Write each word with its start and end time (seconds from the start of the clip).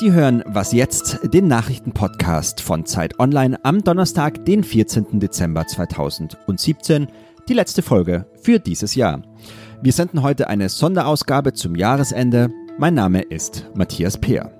Sie 0.00 0.12
hören 0.12 0.42
Was 0.46 0.72
jetzt, 0.72 1.18
den 1.24 1.46
Nachrichtenpodcast 1.46 2.62
von 2.62 2.86
Zeit 2.86 3.20
Online 3.20 3.62
am 3.66 3.84
Donnerstag, 3.84 4.46
den 4.46 4.64
14. 4.64 5.20
Dezember 5.20 5.66
2017, 5.66 7.06
die 7.50 7.52
letzte 7.52 7.82
Folge 7.82 8.24
für 8.40 8.58
dieses 8.60 8.94
Jahr. 8.94 9.20
Wir 9.82 9.92
senden 9.92 10.22
heute 10.22 10.48
eine 10.48 10.70
Sonderausgabe 10.70 11.52
zum 11.52 11.74
Jahresende. 11.76 12.48
Mein 12.78 12.94
Name 12.94 13.20
ist 13.20 13.66
Matthias 13.74 14.16
Peer. 14.16 14.59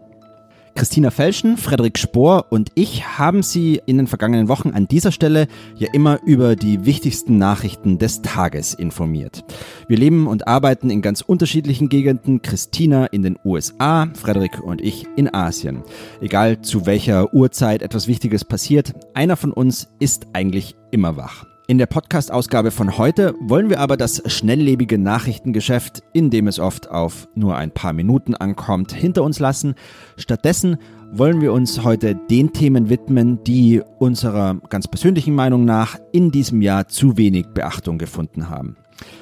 Christina 0.80 1.10
Felschen, 1.10 1.58
Frederik 1.58 1.98
Spohr 1.98 2.46
und 2.48 2.70
ich 2.74 3.18
haben 3.18 3.42
Sie 3.42 3.82
in 3.84 3.98
den 3.98 4.06
vergangenen 4.06 4.48
Wochen 4.48 4.70
an 4.70 4.88
dieser 4.88 5.12
Stelle 5.12 5.46
ja 5.76 5.88
immer 5.92 6.20
über 6.24 6.56
die 6.56 6.86
wichtigsten 6.86 7.36
Nachrichten 7.36 7.98
des 7.98 8.22
Tages 8.22 8.72
informiert. 8.72 9.44
Wir 9.88 9.98
leben 9.98 10.26
und 10.26 10.48
arbeiten 10.48 10.88
in 10.88 11.02
ganz 11.02 11.20
unterschiedlichen 11.20 11.90
Gegenden. 11.90 12.40
Christina 12.40 13.04
in 13.04 13.22
den 13.22 13.38
USA, 13.44 14.08
Frederik 14.14 14.62
und 14.62 14.80
ich 14.80 15.06
in 15.16 15.34
Asien. 15.34 15.82
Egal 16.22 16.62
zu 16.62 16.86
welcher 16.86 17.34
Uhrzeit 17.34 17.82
etwas 17.82 18.08
Wichtiges 18.08 18.46
passiert, 18.46 18.94
einer 19.12 19.36
von 19.36 19.52
uns 19.52 19.86
ist 19.98 20.28
eigentlich 20.32 20.76
immer 20.90 21.14
wach. 21.18 21.44
In 21.66 21.78
der 21.78 21.86
Podcast-Ausgabe 21.86 22.72
von 22.72 22.98
heute 22.98 23.34
wollen 23.40 23.70
wir 23.70 23.78
aber 23.78 23.96
das 23.96 24.22
schnelllebige 24.26 24.98
Nachrichtengeschäft, 24.98 26.02
in 26.12 26.30
dem 26.30 26.48
es 26.48 26.58
oft 26.58 26.90
auf 26.90 27.28
nur 27.34 27.56
ein 27.56 27.70
paar 27.70 27.92
Minuten 27.92 28.34
ankommt, 28.34 28.92
hinter 28.92 29.22
uns 29.22 29.38
lassen. 29.38 29.74
Stattdessen 30.16 30.78
wollen 31.12 31.40
wir 31.40 31.52
uns 31.52 31.84
heute 31.84 32.16
den 32.16 32.52
Themen 32.52 32.88
widmen, 32.88 33.42
die 33.44 33.82
unserer 33.98 34.56
ganz 34.68 34.88
persönlichen 34.88 35.34
Meinung 35.34 35.64
nach 35.64 35.96
in 36.12 36.30
diesem 36.30 36.60
Jahr 36.60 36.88
zu 36.88 37.16
wenig 37.16 37.46
Beachtung 37.54 37.98
gefunden 37.98 38.48
haben. 38.48 38.76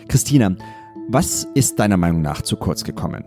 Christina, 0.08 0.54
was 1.10 1.46
ist 1.54 1.78
deiner 1.78 1.96
Meinung 1.96 2.22
nach 2.22 2.42
zu 2.42 2.56
kurz 2.56 2.84
gekommen? 2.84 3.24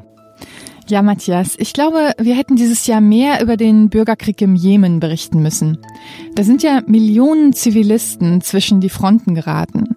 Ja, 0.87 1.01
Matthias, 1.01 1.55
ich 1.57 1.73
glaube, 1.73 2.11
wir 2.17 2.35
hätten 2.35 2.55
dieses 2.55 2.85
Jahr 2.85 3.01
mehr 3.01 3.41
über 3.41 3.55
den 3.55 3.89
Bürgerkrieg 3.89 4.41
im 4.41 4.55
Jemen 4.55 4.99
berichten 4.99 5.41
müssen. 5.41 5.77
Da 6.35 6.43
sind 6.43 6.63
ja 6.63 6.81
Millionen 6.85 7.53
Zivilisten 7.53 8.41
zwischen 8.41 8.81
die 8.81 8.89
Fronten 8.89 9.35
geraten. 9.35 9.95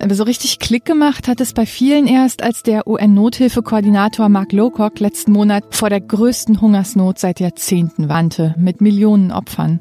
Aber 0.00 0.14
so 0.14 0.24
richtig 0.24 0.58
Klick 0.58 0.84
gemacht 0.84 1.28
hat 1.28 1.40
es 1.40 1.52
bei 1.52 1.66
vielen 1.66 2.06
erst, 2.06 2.42
als 2.42 2.62
der 2.62 2.86
UN-Nothilfekoordinator 2.86 4.28
Mark 4.28 4.52
Lowcock 4.52 4.98
letzten 5.00 5.32
Monat 5.32 5.64
vor 5.70 5.90
der 5.90 6.00
größten 6.00 6.60
Hungersnot 6.60 7.18
seit 7.18 7.38
Jahrzehnten 7.38 8.08
warnte, 8.08 8.54
mit 8.58 8.80
Millionen 8.80 9.30
Opfern. 9.30 9.80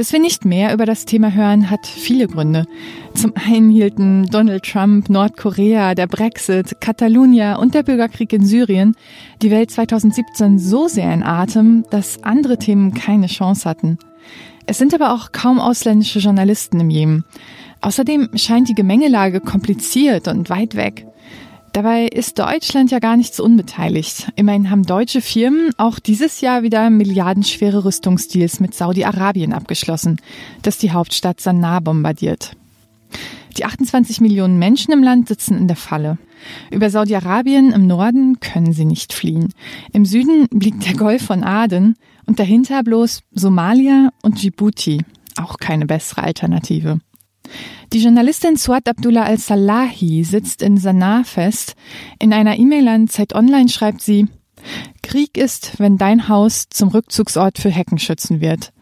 Dass 0.00 0.14
wir 0.14 0.18
nicht 0.18 0.46
mehr 0.46 0.72
über 0.72 0.86
das 0.86 1.04
Thema 1.04 1.30
hören, 1.30 1.68
hat 1.68 1.86
viele 1.86 2.26
Gründe. 2.26 2.64
Zum 3.12 3.34
einen 3.34 3.68
hielten 3.68 4.24
Donald 4.24 4.64
Trump, 4.64 5.10
Nordkorea, 5.10 5.94
der 5.94 6.06
Brexit, 6.06 6.80
Katalonia 6.80 7.56
und 7.56 7.74
der 7.74 7.82
Bürgerkrieg 7.82 8.32
in 8.32 8.46
Syrien 8.46 8.96
die 9.42 9.50
Welt 9.50 9.70
2017 9.70 10.58
so 10.58 10.88
sehr 10.88 11.12
in 11.12 11.22
Atem, 11.22 11.84
dass 11.90 12.22
andere 12.22 12.56
Themen 12.56 12.94
keine 12.94 13.26
Chance 13.26 13.68
hatten. 13.68 13.98
Es 14.64 14.78
sind 14.78 14.94
aber 14.94 15.12
auch 15.12 15.32
kaum 15.32 15.60
ausländische 15.60 16.20
Journalisten 16.20 16.80
im 16.80 16.88
Jemen. 16.88 17.24
Außerdem 17.82 18.30
scheint 18.36 18.70
die 18.70 18.74
Gemengelage 18.74 19.40
kompliziert 19.40 20.28
und 20.28 20.48
weit 20.48 20.76
weg. 20.76 21.09
Dabei 21.72 22.06
ist 22.06 22.38
Deutschland 22.38 22.90
ja 22.90 22.98
gar 22.98 23.16
nicht 23.16 23.34
so 23.34 23.44
unbeteiligt. 23.44 24.32
Immerhin 24.34 24.70
haben 24.70 24.82
deutsche 24.82 25.20
Firmen 25.20 25.70
auch 25.76 26.00
dieses 26.00 26.40
Jahr 26.40 26.62
wieder 26.62 26.90
milliardenschwere 26.90 27.84
Rüstungsdeals 27.84 28.58
mit 28.58 28.74
Saudi-Arabien 28.74 29.52
abgeschlossen, 29.52 30.20
das 30.62 30.78
die 30.78 30.90
Hauptstadt 30.90 31.40
Sanaa 31.40 31.78
bombardiert. 31.78 32.56
Die 33.56 33.64
28 33.64 34.20
Millionen 34.20 34.58
Menschen 34.58 34.92
im 34.92 35.02
Land 35.02 35.28
sitzen 35.28 35.56
in 35.58 35.68
der 35.68 35.76
Falle. 35.76 36.18
Über 36.70 36.90
Saudi-Arabien 36.90 37.72
im 37.72 37.86
Norden 37.86 38.40
können 38.40 38.72
sie 38.72 38.84
nicht 38.84 39.12
fliehen. 39.12 39.52
Im 39.92 40.04
Süden 40.04 40.48
liegt 40.50 40.86
der 40.86 40.94
Golf 40.94 41.24
von 41.24 41.44
Aden 41.44 41.96
und 42.26 42.40
dahinter 42.40 42.82
bloß 42.82 43.22
Somalia 43.32 44.10
und 44.22 44.42
Djibouti. 44.42 45.02
Auch 45.36 45.58
keine 45.58 45.86
bessere 45.86 46.22
Alternative. 46.24 47.00
Die 47.92 48.02
Journalistin 48.02 48.56
Suad 48.56 48.88
Abdullah 48.88 49.24
al-Salahi 49.24 50.22
sitzt 50.24 50.62
in 50.62 50.76
Sanaa 50.76 51.24
fest. 51.24 51.74
In 52.18 52.32
einer 52.32 52.56
E-Mail 52.56 52.86
an 52.88 53.08
Zeit 53.08 53.34
Online 53.34 53.68
schreibt 53.68 54.00
sie, 54.00 54.28
Krieg 55.02 55.36
ist, 55.36 55.78
wenn 55.78 55.98
dein 55.98 56.28
Haus 56.28 56.68
zum 56.70 56.88
Rückzugsort 56.88 57.58
für 57.58 57.70
Heckenschützen 57.70 58.40
wird, 58.40 58.72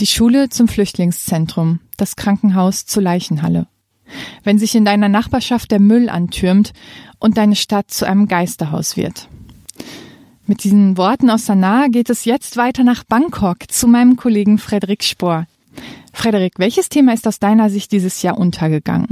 die 0.00 0.06
Schule 0.06 0.48
zum 0.48 0.68
Flüchtlingszentrum, 0.68 1.80
das 1.96 2.16
Krankenhaus 2.16 2.86
zur 2.86 3.02
Leichenhalle. 3.02 3.68
Wenn 4.44 4.58
sich 4.58 4.74
in 4.74 4.84
deiner 4.84 5.08
Nachbarschaft 5.08 5.70
der 5.70 5.80
Müll 5.80 6.08
antürmt 6.08 6.72
und 7.18 7.36
deine 7.36 7.56
Stadt 7.56 7.90
zu 7.90 8.06
einem 8.06 8.28
Geisterhaus 8.28 8.96
wird. 8.96 9.28
Mit 10.46 10.62
diesen 10.62 10.96
Worten 10.96 11.28
aus 11.28 11.46
Sanaa 11.46 11.88
geht 11.88 12.08
es 12.08 12.24
jetzt 12.24 12.56
weiter 12.56 12.84
nach 12.84 13.02
Bangkok 13.02 13.68
zu 13.68 13.88
meinem 13.88 14.16
Kollegen 14.16 14.58
Frederik 14.58 15.02
Spohr. 15.02 15.46
Frederik, 16.16 16.54
welches 16.56 16.88
Thema 16.88 17.12
ist 17.12 17.28
aus 17.28 17.38
deiner 17.38 17.68
Sicht 17.68 17.92
dieses 17.92 18.22
Jahr 18.22 18.38
untergegangen? 18.38 19.08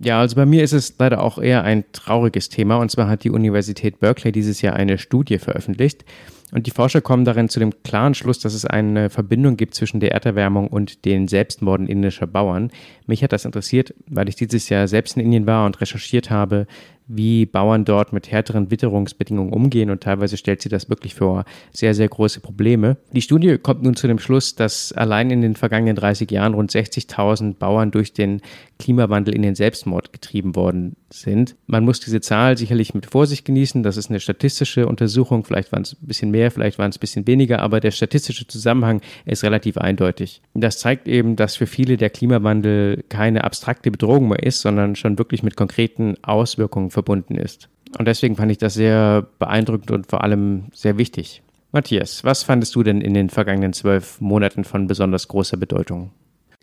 Ja, 0.00 0.18
also 0.18 0.34
bei 0.34 0.44
mir 0.44 0.64
ist 0.64 0.72
es 0.72 0.92
leider 0.98 1.22
auch 1.22 1.38
eher 1.38 1.62
ein 1.62 1.84
trauriges 1.92 2.48
Thema. 2.48 2.76
Und 2.76 2.90
zwar 2.90 3.08
hat 3.08 3.22
die 3.22 3.30
Universität 3.30 4.00
Berkeley 4.00 4.32
dieses 4.32 4.60
Jahr 4.60 4.74
eine 4.74 4.98
Studie 4.98 5.38
veröffentlicht. 5.38 6.04
Und 6.50 6.66
die 6.66 6.72
Forscher 6.72 7.00
kommen 7.00 7.24
darin 7.24 7.48
zu 7.48 7.60
dem 7.60 7.82
klaren 7.84 8.14
Schluss, 8.14 8.40
dass 8.40 8.52
es 8.52 8.64
eine 8.64 9.10
Verbindung 9.10 9.56
gibt 9.56 9.74
zwischen 9.74 10.00
der 10.00 10.12
Erderwärmung 10.12 10.66
und 10.66 11.04
den 11.04 11.28
Selbstmorden 11.28 11.86
indischer 11.86 12.26
Bauern. 12.26 12.72
Mich 13.06 13.22
hat 13.22 13.32
das 13.32 13.44
interessiert, 13.44 13.94
weil 14.08 14.28
ich 14.28 14.34
dieses 14.34 14.68
Jahr 14.68 14.88
selbst 14.88 15.16
in 15.16 15.24
Indien 15.24 15.46
war 15.46 15.64
und 15.66 15.80
recherchiert 15.80 16.30
habe, 16.30 16.66
wie 17.06 17.46
Bauern 17.46 17.84
dort 17.84 18.12
mit 18.12 18.30
härteren 18.30 18.70
Witterungsbedingungen 18.70 19.52
umgehen 19.52 19.90
und 19.90 20.02
teilweise 20.02 20.36
stellt 20.36 20.62
sie 20.62 20.68
das 20.68 20.88
wirklich 20.88 21.14
vor 21.14 21.44
sehr, 21.72 21.94
sehr 21.94 22.08
große 22.08 22.40
Probleme. 22.40 22.96
Die 23.12 23.22
Studie 23.22 23.58
kommt 23.58 23.82
nun 23.82 23.96
zu 23.96 24.06
dem 24.06 24.18
Schluss, 24.18 24.54
dass 24.54 24.92
allein 24.92 25.30
in 25.30 25.42
den 25.42 25.56
vergangenen 25.56 25.96
30 25.96 26.30
Jahren 26.30 26.54
rund 26.54 26.70
60.000 26.70 27.54
Bauern 27.54 27.90
durch 27.90 28.12
den 28.12 28.40
Klimawandel 28.78 29.34
in 29.34 29.42
den 29.42 29.54
Selbstmord 29.54 30.12
getrieben 30.12 30.56
worden 30.56 30.96
sind. 31.10 31.56
Man 31.66 31.84
muss 31.84 32.00
diese 32.00 32.20
Zahl 32.20 32.58
sicherlich 32.58 32.92
mit 32.94 33.06
Vorsicht 33.06 33.44
genießen. 33.44 33.82
Das 33.82 33.96
ist 33.96 34.10
eine 34.10 34.20
statistische 34.20 34.86
Untersuchung. 34.86 35.44
Vielleicht 35.44 35.72
waren 35.72 35.82
es 35.82 35.92
ein 35.92 36.06
bisschen 36.06 36.30
mehr, 36.30 36.50
vielleicht 36.50 36.78
waren 36.78 36.90
es 36.90 36.96
ein 36.96 37.00
bisschen 37.00 37.26
weniger, 37.26 37.60
aber 37.60 37.80
der 37.80 37.92
statistische 37.92 38.46
Zusammenhang 38.46 39.00
ist 39.24 39.44
relativ 39.44 39.78
eindeutig. 39.78 40.42
Das 40.54 40.78
zeigt 40.78 41.06
eben, 41.06 41.36
dass 41.36 41.56
für 41.56 41.66
viele 41.66 41.96
der 41.96 42.10
Klimawandel 42.10 43.04
keine 43.08 43.44
abstrakte 43.44 43.90
Bedrohung 43.90 44.28
mehr 44.28 44.42
ist, 44.42 44.60
sondern 44.60 44.96
schon 44.96 45.18
wirklich 45.18 45.42
mit 45.42 45.56
konkreten 45.56 46.16
Auswirkungen 46.22 46.90
verbunden 46.94 47.36
ist. 47.36 47.68
Und 47.98 48.08
deswegen 48.08 48.36
fand 48.36 48.50
ich 48.50 48.58
das 48.58 48.74
sehr 48.74 49.26
beeindruckend 49.38 49.90
und 49.90 50.06
vor 50.06 50.24
allem 50.24 50.68
sehr 50.72 50.96
wichtig. 50.96 51.42
Matthias, 51.72 52.24
was 52.24 52.42
fandest 52.42 52.74
du 52.74 52.82
denn 52.82 53.00
in 53.00 53.14
den 53.14 53.28
vergangenen 53.28 53.72
zwölf 53.72 54.20
Monaten 54.20 54.64
von 54.64 54.86
besonders 54.86 55.28
großer 55.28 55.56
Bedeutung? 55.56 56.12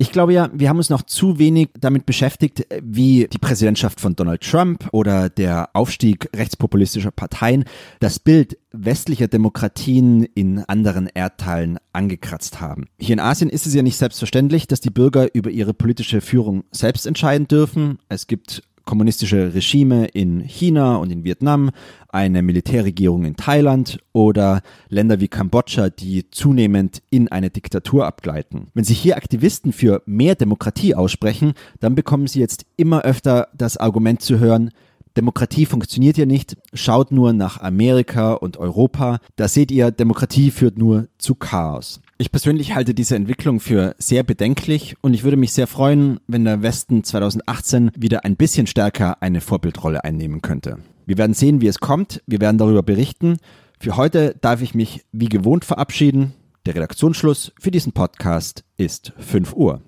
Ich 0.01 0.11
glaube 0.11 0.33
ja, 0.33 0.49
wir 0.51 0.67
haben 0.67 0.77
uns 0.77 0.89
noch 0.89 1.03
zu 1.03 1.37
wenig 1.37 1.69
damit 1.79 2.07
beschäftigt, 2.07 2.65
wie 2.81 3.27
die 3.31 3.37
Präsidentschaft 3.37 4.01
von 4.01 4.15
Donald 4.15 4.41
Trump 4.41 4.89
oder 4.93 5.29
der 5.29 5.69
Aufstieg 5.73 6.27
rechtspopulistischer 6.35 7.11
Parteien 7.11 7.65
das 7.99 8.17
Bild 8.17 8.57
westlicher 8.71 9.27
Demokratien 9.27 10.23
in 10.23 10.63
anderen 10.63 11.07
Erdteilen 11.13 11.77
angekratzt 11.93 12.59
haben. 12.59 12.87
Hier 12.97 13.13
in 13.13 13.19
Asien 13.19 13.49
ist 13.49 13.67
es 13.67 13.75
ja 13.75 13.83
nicht 13.83 13.97
selbstverständlich, 13.97 14.65
dass 14.65 14.81
die 14.81 14.89
Bürger 14.89 15.35
über 15.35 15.51
ihre 15.51 15.75
politische 15.75 16.21
Führung 16.21 16.63
selbst 16.71 17.05
entscheiden 17.05 17.47
dürfen. 17.47 17.99
Es 18.09 18.25
gibt 18.25 18.63
kommunistische 18.85 19.53
Regime 19.53 20.05
in 20.05 20.41
China 20.41 20.97
und 20.97 21.11
in 21.11 21.23
Vietnam, 21.23 21.71
eine 22.09 22.41
Militärregierung 22.41 23.25
in 23.25 23.35
Thailand 23.35 23.99
oder 24.13 24.61
Länder 24.89 25.19
wie 25.19 25.27
Kambodscha, 25.27 25.89
die 25.89 26.29
zunehmend 26.29 27.01
in 27.09 27.29
eine 27.29 27.49
Diktatur 27.49 28.05
abgleiten. 28.05 28.67
Wenn 28.73 28.83
sich 28.83 28.99
hier 28.99 29.17
Aktivisten 29.17 29.73
für 29.73 30.01
mehr 30.05 30.35
Demokratie 30.35 30.95
aussprechen, 30.95 31.53
dann 31.79 31.95
bekommen 31.95 32.27
sie 32.27 32.39
jetzt 32.39 32.65
immer 32.75 33.03
öfter 33.03 33.47
das 33.53 33.77
Argument 33.77 34.21
zu 34.21 34.39
hören, 34.39 34.71
Demokratie 35.17 35.65
funktioniert 35.65 36.17
ja 36.17 36.25
nicht, 36.25 36.57
schaut 36.73 37.11
nur 37.11 37.33
nach 37.33 37.59
Amerika 37.59 38.33
und 38.33 38.57
Europa, 38.57 39.19
da 39.35 39.47
seht 39.47 39.71
ihr, 39.71 39.91
Demokratie 39.91 40.51
führt 40.51 40.77
nur 40.77 41.07
zu 41.17 41.35
Chaos. 41.35 42.01
Ich 42.17 42.31
persönlich 42.31 42.75
halte 42.75 42.93
diese 42.93 43.15
Entwicklung 43.15 43.59
für 43.59 43.95
sehr 43.97 44.23
bedenklich 44.23 44.95
und 45.01 45.13
ich 45.13 45.23
würde 45.23 45.37
mich 45.37 45.53
sehr 45.53 45.67
freuen, 45.67 46.19
wenn 46.27 46.45
der 46.45 46.61
Westen 46.61 47.03
2018 47.03 47.91
wieder 47.97 48.23
ein 48.25 48.35
bisschen 48.35 48.67
stärker 48.67 49.21
eine 49.21 49.41
Vorbildrolle 49.41 50.03
einnehmen 50.03 50.41
könnte. 50.41 50.77
Wir 51.05 51.17
werden 51.17 51.33
sehen, 51.33 51.61
wie 51.61 51.67
es 51.67 51.79
kommt, 51.79 52.21
wir 52.27 52.39
werden 52.39 52.57
darüber 52.57 52.83
berichten. 52.83 53.37
Für 53.79 53.97
heute 53.97 54.35
darf 54.39 54.61
ich 54.61 54.75
mich 54.75 55.03
wie 55.11 55.29
gewohnt 55.29 55.65
verabschieden. 55.65 56.33
Der 56.65 56.75
Redaktionsschluss 56.75 57.51
für 57.59 57.71
diesen 57.71 57.91
Podcast 57.91 58.63
ist 58.77 59.13
5 59.17 59.53
Uhr. 59.53 59.81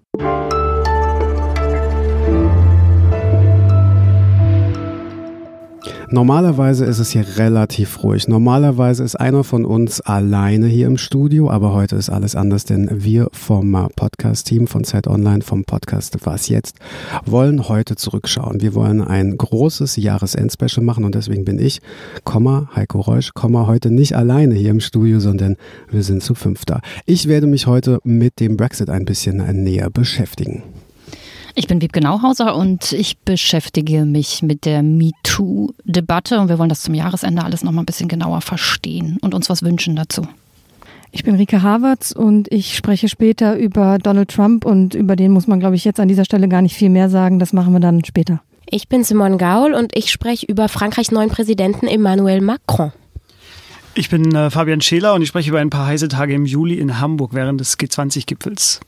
Normalerweise 6.13 6.85
ist 6.85 6.99
es 6.99 7.09
hier 7.09 7.25
relativ 7.39 8.03
ruhig. 8.03 8.27
Normalerweise 8.27 9.03
ist 9.03 9.15
einer 9.15 9.43
von 9.43 9.65
uns 9.65 9.99
alleine 9.99 10.67
hier 10.67 10.85
im 10.85 10.99
Studio, 10.99 11.49
aber 11.49 11.73
heute 11.73 11.95
ist 11.95 12.11
alles 12.11 12.35
anders, 12.35 12.65
denn 12.65 12.87
wir 13.03 13.29
vom 13.31 13.89
Podcast-Team 13.95 14.67
von 14.67 14.83
Zeit 14.83 15.07
Online, 15.07 15.41
vom 15.41 15.65
Podcast 15.65 16.15
Was 16.23 16.49
Jetzt, 16.49 16.77
wollen 17.25 17.67
heute 17.67 17.95
zurückschauen. 17.95 18.61
Wir 18.61 18.75
wollen 18.75 19.01
ein 19.01 19.35
großes 19.35 19.95
Jahresendspecial 19.95 20.85
machen 20.85 21.03
und 21.03 21.15
deswegen 21.15 21.45
bin 21.45 21.57
ich, 21.57 21.81
Komma, 22.23 22.69
Heiko 22.75 23.01
Reusch, 23.01 23.33
Komma, 23.33 23.65
heute 23.65 23.89
nicht 23.89 24.15
alleine 24.15 24.53
hier 24.53 24.69
im 24.69 24.81
Studio, 24.81 25.19
sondern 25.19 25.55
wir 25.89 26.03
sind 26.03 26.21
zu 26.21 26.35
fünfter. 26.35 26.81
Ich 27.07 27.27
werde 27.27 27.47
mich 27.47 27.65
heute 27.65 27.97
mit 28.03 28.39
dem 28.39 28.55
Brexit 28.55 28.91
ein 28.91 29.05
bisschen 29.05 29.37
näher 29.63 29.89
beschäftigen. 29.89 30.61
Ich 31.55 31.67
bin 31.67 31.81
Wiebke 31.81 32.01
Nauhauser 32.01 32.55
und 32.55 32.93
ich 32.93 33.19
beschäftige 33.19 34.05
mich 34.05 34.41
mit 34.41 34.65
der 34.65 34.81
MeToo-Debatte 34.81 36.39
und 36.39 36.49
wir 36.49 36.57
wollen 36.57 36.69
das 36.69 36.81
zum 36.81 36.95
Jahresende 36.95 37.43
alles 37.43 37.63
nochmal 37.63 37.83
ein 37.83 37.85
bisschen 37.85 38.09
genauer 38.09 38.41
verstehen 38.41 39.17
und 39.21 39.35
uns 39.35 39.51
was 39.51 39.61
wünschen 39.61 39.95
dazu. 39.95 40.27
Ich 41.11 41.23
bin 41.23 41.35
Rike 41.35 41.61
Havertz 41.61 42.11
und 42.11 42.51
ich 42.51 42.75
spreche 42.75 43.07
später 43.07 43.55
über 43.55 43.99
Donald 43.99 44.31
Trump 44.31 44.65
und 44.65 44.95
über 44.95 45.15
den 45.15 45.31
muss 45.31 45.45
man, 45.45 45.59
glaube 45.59 45.75
ich, 45.75 45.85
jetzt 45.85 45.99
an 45.99 46.07
dieser 46.07 46.25
Stelle 46.25 46.47
gar 46.47 46.63
nicht 46.63 46.75
viel 46.75 46.89
mehr 46.89 47.07
sagen. 47.07 47.37
Das 47.37 47.53
machen 47.53 47.71
wir 47.71 47.79
dann 47.79 48.03
später. 48.03 48.41
Ich 48.65 48.87
bin 48.87 49.03
Simone 49.03 49.37
Gaul 49.37 49.75
und 49.75 49.95
ich 49.95 50.11
spreche 50.11 50.47
über 50.47 50.69
Frankreichs 50.69 51.11
neuen 51.11 51.29
Präsidenten 51.29 51.85
Emmanuel 51.85 52.41
Macron. 52.41 52.93
Ich 53.93 54.09
bin 54.09 54.33
äh, 54.33 54.49
Fabian 54.49 54.81
Scheler 54.81 55.13
und 55.13 55.21
ich 55.21 55.27
spreche 55.27 55.51
über 55.51 55.59
ein 55.59 55.69
paar 55.69 55.85
heiße 55.85 56.07
Tage 56.07 56.33
im 56.33 56.47
Juli 56.47 56.79
in 56.79 56.99
Hamburg 56.99 57.35
während 57.35 57.59
des 57.59 57.77
G20-Gipfels. 57.77 58.79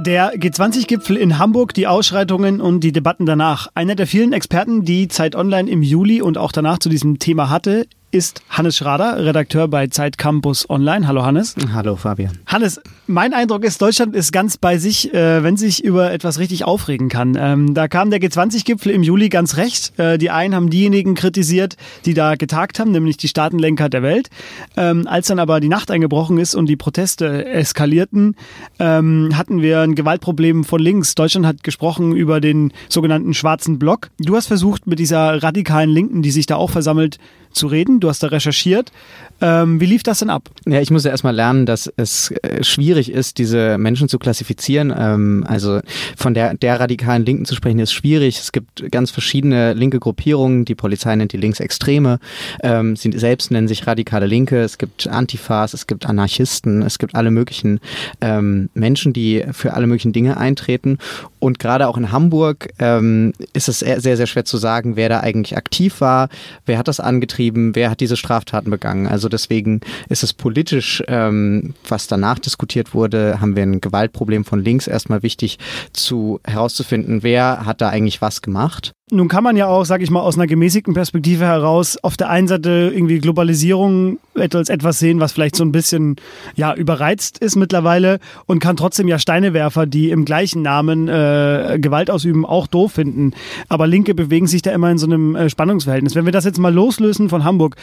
Der 0.00 0.32
G20-Gipfel 0.34 1.16
in 1.16 1.38
Hamburg, 1.38 1.74
die 1.74 1.88
Ausschreitungen 1.88 2.60
und 2.60 2.80
die 2.80 2.92
Debatten 2.92 3.26
danach. 3.26 3.66
Einer 3.74 3.96
der 3.96 4.06
vielen 4.06 4.32
Experten, 4.32 4.84
die 4.84 5.08
Zeit 5.08 5.34
Online 5.34 5.68
im 5.68 5.82
Juli 5.82 6.22
und 6.22 6.38
auch 6.38 6.52
danach 6.52 6.78
zu 6.78 6.88
diesem 6.88 7.18
Thema 7.18 7.50
hatte, 7.50 7.88
ist 8.10 8.42
Hannes 8.48 8.78
Schrader, 8.78 9.22
Redakteur 9.22 9.68
bei 9.68 9.86
Zeit 9.88 10.16
Campus 10.16 10.68
Online. 10.70 11.06
Hallo 11.06 11.24
Hannes. 11.24 11.54
Hallo 11.74 11.94
Fabian. 11.94 12.38
Hannes, 12.46 12.80
mein 13.06 13.34
Eindruck 13.34 13.64
ist, 13.64 13.82
Deutschland 13.82 14.16
ist 14.16 14.32
ganz 14.32 14.56
bei 14.56 14.78
sich, 14.78 15.12
äh, 15.12 15.42
wenn 15.42 15.58
sich 15.58 15.84
über 15.84 16.10
etwas 16.10 16.38
richtig 16.38 16.64
aufregen 16.64 17.10
kann. 17.10 17.36
Ähm, 17.38 17.74
da 17.74 17.86
kam 17.86 18.10
der 18.10 18.20
G20-Gipfel 18.20 18.92
im 18.92 19.02
Juli 19.02 19.28
ganz 19.28 19.56
recht. 19.56 19.98
Äh, 19.98 20.16
die 20.16 20.30
einen 20.30 20.54
haben 20.54 20.70
diejenigen 20.70 21.14
kritisiert, 21.14 21.76
die 22.06 22.14
da 22.14 22.36
getagt 22.36 22.80
haben, 22.80 22.92
nämlich 22.92 23.18
die 23.18 23.28
Staatenlenker 23.28 23.90
der 23.90 24.02
Welt. 24.02 24.30
Ähm, 24.76 25.06
als 25.06 25.26
dann 25.26 25.38
aber 25.38 25.60
die 25.60 25.68
Nacht 25.68 25.90
eingebrochen 25.90 26.38
ist 26.38 26.54
und 26.54 26.66
die 26.66 26.76
Proteste 26.76 27.44
eskalierten, 27.46 28.36
ähm, 28.78 29.36
hatten 29.36 29.60
wir 29.60 29.80
ein 29.80 29.94
Gewaltproblem 29.94 30.64
von 30.64 30.80
links. 30.80 31.14
Deutschland 31.14 31.44
hat 31.44 31.62
gesprochen 31.62 32.16
über 32.16 32.40
den 32.40 32.72
sogenannten 32.88 33.34
schwarzen 33.34 33.78
Block. 33.78 34.08
Du 34.18 34.34
hast 34.34 34.46
versucht, 34.46 34.86
mit 34.86 34.98
dieser 34.98 35.42
radikalen 35.42 35.90
Linken, 35.90 36.22
die 36.22 36.30
sich 36.30 36.46
da 36.46 36.56
auch 36.56 36.70
versammelt, 36.70 37.18
zu 37.58 37.66
reden. 37.66 38.00
Du 38.00 38.08
hast 38.08 38.22
da 38.22 38.28
recherchiert. 38.28 38.92
Ähm, 39.40 39.80
wie 39.80 39.86
lief 39.86 40.02
das 40.02 40.18
denn 40.18 40.30
ab? 40.30 40.48
Ja, 40.66 40.80
ich 40.80 40.90
musste 40.90 41.08
erstmal 41.08 41.34
lernen, 41.34 41.66
dass 41.66 41.92
es 41.96 42.32
äh, 42.42 42.64
schwierig 42.64 43.10
ist, 43.10 43.38
diese 43.38 43.78
Menschen 43.78 44.08
zu 44.08 44.18
klassifizieren. 44.18 44.92
Ähm, 44.96 45.44
also 45.46 45.80
von 46.16 46.34
der, 46.34 46.54
der 46.54 46.80
radikalen 46.80 47.24
Linken 47.24 47.44
zu 47.44 47.54
sprechen, 47.54 47.78
ist 47.78 47.92
schwierig. 47.92 48.38
Es 48.38 48.52
gibt 48.52 48.90
ganz 48.90 49.10
verschiedene 49.10 49.74
linke 49.74 50.00
Gruppierungen. 50.00 50.64
Die 50.64 50.74
Polizei 50.74 51.14
nennt 51.14 51.32
die 51.32 51.36
Linksextreme. 51.36 52.18
Ähm, 52.62 52.96
sie 52.96 53.12
selbst 53.16 53.50
nennen 53.50 53.68
sich 53.68 53.86
radikale 53.86 54.26
Linke. 54.26 54.60
Es 54.60 54.78
gibt 54.78 55.06
Antifas, 55.06 55.74
es 55.74 55.86
gibt 55.86 56.06
Anarchisten, 56.06 56.82
es 56.82 56.98
gibt 56.98 57.14
alle 57.14 57.30
möglichen 57.30 57.80
ähm, 58.20 58.70
Menschen, 58.74 59.12
die 59.12 59.44
für 59.52 59.74
alle 59.74 59.86
möglichen 59.86 60.12
Dinge 60.12 60.36
eintreten. 60.36 60.98
Und 61.38 61.58
gerade 61.58 61.86
auch 61.86 61.96
in 61.96 62.10
Hamburg 62.10 62.70
ähm, 62.78 63.32
ist 63.52 63.68
es 63.68 63.78
sehr, 63.78 64.16
sehr 64.16 64.26
schwer 64.26 64.44
zu 64.44 64.56
sagen, 64.56 64.96
wer 64.96 65.08
da 65.08 65.20
eigentlich 65.20 65.56
aktiv 65.56 66.00
war, 66.00 66.28
wer 66.66 66.78
hat 66.78 66.88
das 66.88 67.00
angetrieben, 67.00 67.74
wer 67.74 67.90
hat 67.90 68.00
diese 68.00 68.16
Straftaten 68.16 68.70
begangen. 68.70 69.06
Also 69.06 69.27
deswegen 69.28 69.80
ist 70.08 70.22
es 70.22 70.32
politisch, 70.32 71.02
ähm, 71.08 71.74
was 71.88 72.06
danach 72.06 72.38
diskutiert 72.38 72.94
wurde, 72.94 73.40
haben 73.40 73.56
wir 73.56 73.62
ein 73.62 73.80
Gewaltproblem 73.80 74.44
von 74.44 74.62
links 74.62 74.86
erstmal 74.86 75.22
wichtig 75.22 75.58
zu 75.92 76.40
herauszufinden, 76.44 77.22
wer 77.22 77.66
hat 77.66 77.80
da 77.80 77.88
eigentlich 77.88 78.20
was 78.20 78.42
gemacht. 78.42 78.92
Nun 79.10 79.28
kann 79.28 79.42
man 79.42 79.56
ja 79.56 79.66
auch, 79.66 79.84
sage 79.84 80.04
ich 80.04 80.10
mal, 80.10 80.20
aus 80.20 80.36
einer 80.36 80.46
gemäßigten 80.46 80.92
Perspektive 80.92 81.44
heraus 81.46 81.96
auf 82.02 82.16
der 82.16 82.28
einen 82.28 82.46
Seite 82.46 82.92
irgendwie 82.92 83.18
Globalisierung 83.20 84.18
als 84.34 84.68
etwas 84.68 84.98
sehen, 84.98 85.18
was 85.18 85.32
vielleicht 85.32 85.56
so 85.56 85.64
ein 85.64 85.72
bisschen 85.72 86.16
ja 86.54 86.74
überreizt 86.74 87.38
ist 87.38 87.56
mittlerweile 87.56 88.20
und 88.46 88.58
kann 88.58 88.76
trotzdem 88.76 89.08
ja 89.08 89.18
Steinewerfer, 89.18 89.86
die 89.86 90.10
im 90.10 90.24
gleichen 90.24 90.62
Namen 90.62 91.08
äh, 91.08 91.78
Gewalt 91.80 92.10
ausüben, 92.10 92.44
auch 92.44 92.66
doof 92.66 92.92
finden. 92.92 93.32
Aber 93.68 93.86
Linke 93.86 94.14
bewegen 94.14 94.46
sich 94.46 94.62
da 94.62 94.72
immer 94.72 94.90
in 94.90 94.98
so 94.98 95.06
einem 95.06 95.34
äh, 95.34 95.48
Spannungsverhältnis. 95.48 96.14
Wenn 96.14 96.26
wir 96.26 96.32
das 96.32 96.44
jetzt 96.44 96.58
mal 96.58 96.72
loslösen 96.72 97.28
von 97.30 97.44
Hamburg, 97.44 97.76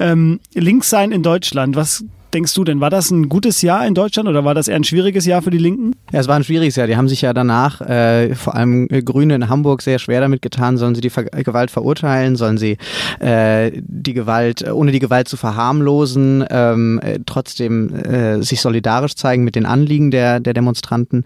ähm, 0.00 0.40
links 0.54 0.90
sein 0.90 1.12
in 1.12 1.22
Deutschland, 1.22 1.76
was 1.76 2.04
denkst 2.34 2.54
du 2.54 2.64
denn? 2.64 2.80
War 2.80 2.90
das 2.90 3.10
ein 3.10 3.28
gutes 3.28 3.62
Jahr 3.62 3.86
in 3.86 3.94
Deutschland 3.94 4.28
oder 4.28 4.44
war 4.44 4.54
das 4.54 4.68
eher 4.68 4.76
ein 4.76 4.84
schwieriges 4.84 5.26
Jahr 5.26 5.42
für 5.42 5.50
die 5.50 5.58
Linken? 5.58 5.94
Ja, 6.12 6.20
es 6.20 6.28
war 6.28 6.36
ein 6.36 6.44
schwieriges 6.44 6.76
Jahr. 6.76 6.86
Die 6.86 6.96
haben 6.96 7.08
sich 7.08 7.22
ja 7.22 7.32
danach, 7.32 7.80
äh, 7.80 8.34
vor 8.34 8.54
allem 8.54 8.88
äh, 8.90 9.02
Grüne 9.02 9.34
in 9.34 9.48
Hamburg, 9.48 9.82
sehr 9.82 9.98
schwer 9.98 10.20
damit 10.20 10.42
getan. 10.42 10.76
Sollen 10.76 10.94
sie 10.94 11.00
die 11.00 11.10
Ver 11.10 11.24
Gewalt 11.24 11.70
verurteilen? 11.70 12.36
Sollen 12.36 12.58
sie 12.58 12.78
äh, 13.20 13.70
die 13.74 14.14
Gewalt, 14.14 14.70
ohne 14.70 14.92
die 14.92 14.98
Gewalt 14.98 15.28
zu 15.28 15.36
verharmlosen, 15.36 16.44
ähm, 16.50 17.00
äh, 17.02 17.18
trotzdem 17.24 17.94
äh, 17.94 18.42
sich 18.42 18.60
solidarisch 18.60 19.14
zeigen 19.14 19.44
mit 19.44 19.54
den 19.54 19.66
Anliegen 19.66 20.10
der, 20.10 20.40
der 20.40 20.54
Demonstranten? 20.54 21.24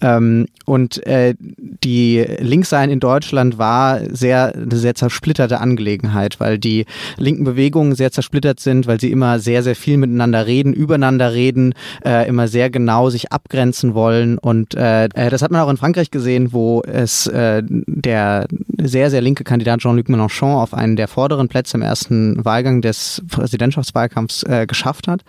Ähm, 0.00 0.46
und 0.64 1.06
äh, 1.06 1.34
die 1.38 2.24
Linksein 2.40 2.90
in 2.90 3.00
Deutschland 3.00 3.58
war 3.58 4.00
sehr, 4.10 4.54
eine 4.54 4.76
sehr 4.76 4.94
zersplitterte 4.94 5.60
Angelegenheit, 5.60 6.40
weil 6.40 6.58
die 6.58 6.84
linken 7.16 7.44
Bewegungen 7.44 7.94
sehr 7.94 8.12
zersplittert 8.12 8.60
sind, 8.60 8.86
weil 8.86 9.00
sie 9.00 9.10
immer 9.10 9.38
sehr, 9.38 9.62
sehr 9.62 9.76
viel 9.76 9.96
miteinander 9.96 10.47
reden, 10.48 10.72
übereinander 10.72 11.32
reden, 11.32 11.74
äh, 12.04 12.28
immer 12.28 12.48
sehr 12.48 12.70
genau 12.70 13.10
sich 13.10 13.30
abgrenzen 13.32 13.94
wollen. 13.94 14.38
Und 14.38 14.74
äh, 14.74 15.04
äh, 15.04 15.30
das 15.30 15.42
hat 15.42 15.52
man 15.52 15.60
auch 15.60 15.70
in 15.70 15.76
Frankreich 15.76 16.10
gesehen, 16.10 16.52
wo 16.52 16.82
es 16.82 17.28
äh, 17.28 17.62
der 17.62 18.48
sehr, 18.82 19.10
sehr 19.10 19.20
linke 19.20 19.44
Kandidat 19.44 19.80
Jean-Luc 19.80 20.08
Mélenchon 20.08 20.54
auf 20.54 20.74
einen 20.74 20.96
der 20.96 21.08
vorderen 21.08 21.48
Plätze 21.48 21.76
im 21.76 21.82
ersten 21.82 22.44
Wahlgang 22.44 22.80
des 22.80 23.22
Präsidentschaftswahlkampfs 23.28 24.42
äh, 24.44 24.66
geschafft 24.66 25.08
hat. 25.08 25.22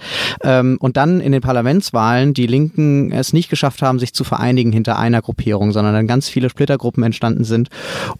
Ähm, 0.44 0.78
und 0.80 0.98
dann 0.98 1.22
in 1.22 1.32
den 1.32 1.42
Parlamentswahlen 1.42 2.34
die 2.34 2.48
Linken 2.48 3.12
es 3.12 3.34
nicht 3.34 3.50
geschafft 3.50 3.82
haben, 3.82 4.00
sich 4.00 4.14
zu 4.14 4.24
vereinigen 4.24 4.72
hinter 4.72 5.00
einer 5.00 5.22
Gruppierung, 5.22 5.72
sondern 5.72 5.94
dann 5.94 6.08
ganz 6.08 6.30
viele 6.30 6.50
Splittergruppen 6.50 7.04
entstanden 7.04 7.44
sind 7.44 7.70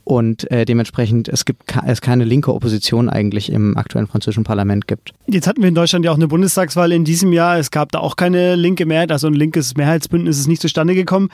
und 0.04 0.50
äh, 0.52 0.66
dementsprechend 0.66 1.28
es 1.28 1.46
gibt 1.46 1.64
es 1.86 2.02
keine 2.02 2.24
linke 2.24 2.54
Opposition 2.54 3.10
eigentlich 3.10 3.52
im 3.52 3.78
aktuellen 3.78 4.08
französischen 4.08 4.44
Parlament 4.44 4.88
gibt. 4.88 5.14
Jetzt 5.28 5.48
hatten 5.48 5.62
wir 5.62 5.70
in 5.70 5.76
Deutschland 5.76 6.06
ja 6.06 6.12
auch 6.12 6.16
eine 6.16 6.28
Bundestagswahl 6.28 6.70
Bundestagswahl 6.70 6.92
in 6.92 7.04
diesem 7.04 7.34
Jahr. 7.34 7.58
Es 7.58 7.72
gab 7.72 7.92
da 7.92 8.00
auch 8.00 8.16
keine 8.16 8.56
linke 8.56 8.86
Mehrheit, 8.86 9.12
also 9.12 9.28
ein 9.28 9.34
linkes 9.34 9.76
Mehrheitsbündnis 9.76 10.40
ist 10.40 10.48
nicht 10.48 10.62
zustande 10.62 10.96
gekommen. 10.96 11.30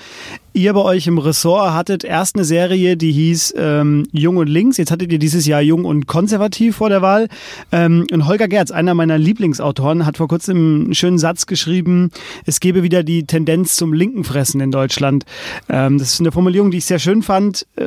Ihr 0.56 0.72
bei 0.72 0.84
euch 0.84 1.06
im 1.08 1.18
Ressort 1.18 1.74
hattet 1.74 2.06
erst 2.06 2.38
eine 2.38 2.46
Serie, 2.46 2.96
die 2.96 3.12
hieß 3.12 3.56
ähm, 3.58 4.08
Jung 4.14 4.38
und 4.38 4.48
Links. 4.48 4.78
Jetzt 4.78 4.90
hattet 4.90 5.12
ihr 5.12 5.20
dieses 5.20 5.46
Jahr 5.46 5.60
Jung 5.60 5.84
und 5.84 6.08
Konservativ 6.08 6.78
vor 6.78 6.88
der 6.88 7.02
Wahl. 7.02 7.28
Ähm, 7.74 8.08
und 8.10 8.26
Holger 8.26 8.48
Gerz, 8.48 8.72
einer 8.72 8.94
meiner 8.94 9.18
Lieblingsautoren, 9.18 10.06
hat 10.06 10.16
vor 10.16 10.30
kurzem 10.30 10.86
einen 10.86 10.96
schönen 10.96 11.18
Satz 11.18 11.46
geschrieben, 11.46 12.10
es 12.46 12.62
gebe 12.62 12.84
wieder 12.84 13.04
die 13.04 13.26
Tendenz 13.26 13.76
zum 13.76 13.92
linken 13.92 14.24
Fressen 14.24 14.62
in 14.62 14.72
Deutschland. 14.72 15.26
Ähm, 15.68 15.98
das 15.98 16.14
ist 16.14 16.22
eine 16.22 16.32
Formulierung, 16.32 16.72
die 16.72 16.78
ich 16.78 16.86
sehr 16.86 17.00
schön 17.00 17.22
fand. 17.22 17.68
Äh, 17.76 17.86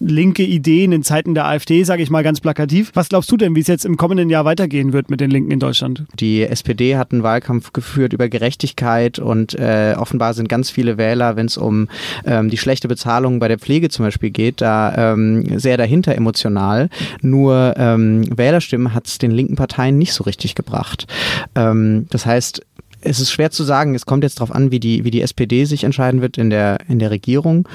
linke 0.00 0.44
Ideen 0.44 0.92
in 0.92 1.02
Zeiten 1.02 1.34
der 1.34 1.46
AfD, 1.46 1.82
sage 1.82 2.02
ich 2.02 2.10
mal 2.10 2.22
ganz 2.22 2.40
plakativ. 2.40 2.90
Was 2.94 3.08
glaubst 3.08 3.30
du 3.30 3.36
denn, 3.36 3.54
wie 3.54 3.60
es 3.60 3.66
jetzt 3.66 3.84
im 3.84 3.96
kommenden 3.96 4.30
Jahr 4.30 4.44
weitergehen 4.44 4.92
wird 4.92 5.10
mit 5.10 5.20
den 5.20 5.30
Linken 5.30 5.50
in 5.50 5.60
Deutschland? 5.60 6.04
Die 6.18 6.42
SPD 6.42 6.96
hat 6.96 7.12
einen 7.12 7.22
Wahlkampf 7.22 7.72
geführt 7.72 8.12
über 8.12 8.28
Gerechtigkeit 8.28 9.18
und 9.18 9.54
äh, 9.54 9.94
offenbar 9.96 10.34
sind 10.34 10.48
ganz 10.48 10.70
viele 10.70 10.98
Wähler, 10.98 11.36
wenn 11.36 11.46
es 11.46 11.56
um 11.56 11.88
ähm, 12.24 12.50
die 12.50 12.58
schlechte 12.58 12.88
Bezahlung 12.88 13.40
bei 13.40 13.48
der 13.48 13.58
Pflege 13.58 13.88
zum 13.88 14.04
Beispiel 14.04 14.30
geht, 14.30 14.60
da 14.60 15.12
ähm, 15.12 15.58
sehr 15.58 15.76
dahinter 15.76 16.14
emotional. 16.14 16.88
Nur 17.20 17.74
ähm, 17.76 18.24
Wählerstimmen 18.36 18.94
hat 18.94 19.06
es 19.06 19.18
den 19.18 19.30
linken 19.30 19.56
Parteien 19.56 19.98
nicht 19.98 20.12
so 20.12 20.24
richtig 20.24 20.54
gebracht. 20.54 21.06
Ähm, 21.54 22.06
das 22.10 22.26
heißt, 22.26 22.62
es 23.00 23.20
ist 23.20 23.30
schwer 23.30 23.50
zu 23.50 23.64
sagen. 23.64 23.94
Es 23.94 24.06
kommt 24.06 24.24
jetzt 24.24 24.40
darauf 24.40 24.54
an, 24.54 24.70
wie 24.70 24.80
die, 24.80 25.04
wie 25.04 25.10
die 25.10 25.22
SPD 25.22 25.64
sich 25.64 25.84
entscheiden 25.84 26.20
wird 26.20 26.38
in 26.38 26.50
der, 26.50 26.78
in 26.88 26.98
der 26.98 27.10
Regierung. 27.10 27.68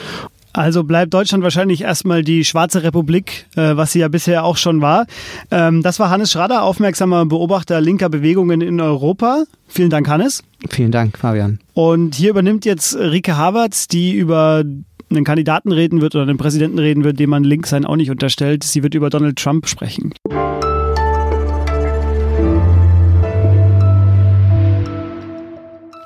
Also 0.54 0.84
bleibt 0.84 1.14
Deutschland 1.14 1.44
wahrscheinlich 1.44 1.82
erstmal 1.82 2.24
die 2.24 2.46
schwarze 2.46 2.84
Republik, 2.84 3.48
äh, 3.56 3.76
was 3.76 3.92
sie 3.92 4.00
ja 4.00 4.08
bisher 4.08 4.46
auch 4.46 4.58
schon 4.58 4.82
war. 4.82 5.08
Ähm, 5.50 5.82
das 5.82 6.00
war 6.00 6.12
Hannes 6.12 6.32
Schrader, 6.32 6.62
aufmerksamer 6.62 7.26
Beobachter 7.26 7.82
linker 7.82 8.10
Bewegungen 8.10 8.62
in 8.62 8.80
Europa. 8.80 9.46
Vielen 9.68 9.90
Dank, 9.90 10.08
Hannes. 10.08 10.44
Vielen 10.70 10.92
Dank, 10.92 11.18
Fabian. 11.18 11.60
Und 11.74 12.14
hier 12.14 12.30
übernimmt 12.30 12.66
jetzt 12.66 12.96
Rike 12.96 13.36
Havertz, 13.36 13.88
die 13.88 14.14
über 14.14 14.64
einen 15.10 15.26
Kandidaten 15.26 15.72
reden 15.72 16.02
wird 16.02 16.16
oder 16.16 16.24
einen 16.24 16.38
Präsidenten 16.38 16.80
reden 16.80 17.04
wird, 17.04 17.20
dem 17.20 17.32
man 17.32 17.44
links 17.44 17.72
sein 17.72 17.86
auch 17.86 17.96
nicht 17.96 18.12
unterstellt. 18.12 18.64
Sie 18.64 18.84
wird 18.84 18.94
über 18.94 19.10
Donald 19.10 19.38
Trump 19.38 19.68
sprechen. 19.68 20.14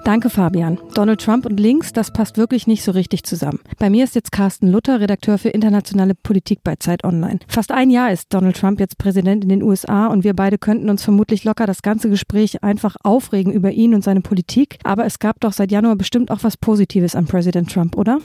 Danke, 0.08 0.30
Fabian. 0.30 0.80
Donald 0.94 1.20
Trump 1.20 1.46
und 1.46 1.60
links, 1.60 1.92
das 1.92 2.14
passt 2.14 2.38
wirklich 2.38 2.66
nicht 2.66 2.82
so 2.82 2.92
richtig 2.92 3.24
zusammen. 3.24 3.60
Bei 3.78 3.90
mir 3.90 4.06
ist 4.06 4.16
jetzt 4.16 4.32
Carsten 4.32 4.72
Luther, 4.72 5.02
Redakteur 5.02 5.38
für 5.38 5.50
internationale 5.50 6.16
Politik 6.16 6.60
bei 6.64 6.78
Zeit 6.78 7.04
Online. 7.04 7.40
Fast 7.50 7.74
ein 7.74 7.90
Jahr 7.90 8.10
ist 8.14 8.34
Donald 8.34 8.56
Trump 8.56 8.80
jetzt 8.80 8.98
Präsident 8.98 9.44
in 9.44 9.50
den 9.50 9.62
USA 9.62 10.08
und 10.08 10.24
wir 10.24 10.34
beide 10.34 10.58
könnten 10.58 10.90
uns 10.90 11.04
vermutlich 11.04 11.44
locker 11.44 11.66
das 11.66 11.82
ganze 11.82 12.10
Gespräch 12.10 12.64
einfach 12.64 12.96
aufregen 13.04 13.52
über 13.52 13.72
ihn 13.72 13.94
und 13.94 14.02
seine 14.02 14.22
Politik. 14.22 14.80
Aber 14.86 15.06
es 15.06 15.20
gab 15.20 15.42
doch 15.42 15.52
seit 15.52 15.74
Januar 15.74 15.98
bestimmt 15.98 16.32
auch 16.32 16.40
was 16.42 16.56
Positives 16.56 17.14
an 17.14 17.26
Präsident 17.26 17.74
Trump, 17.74 17.98
oder? 17.98 18.20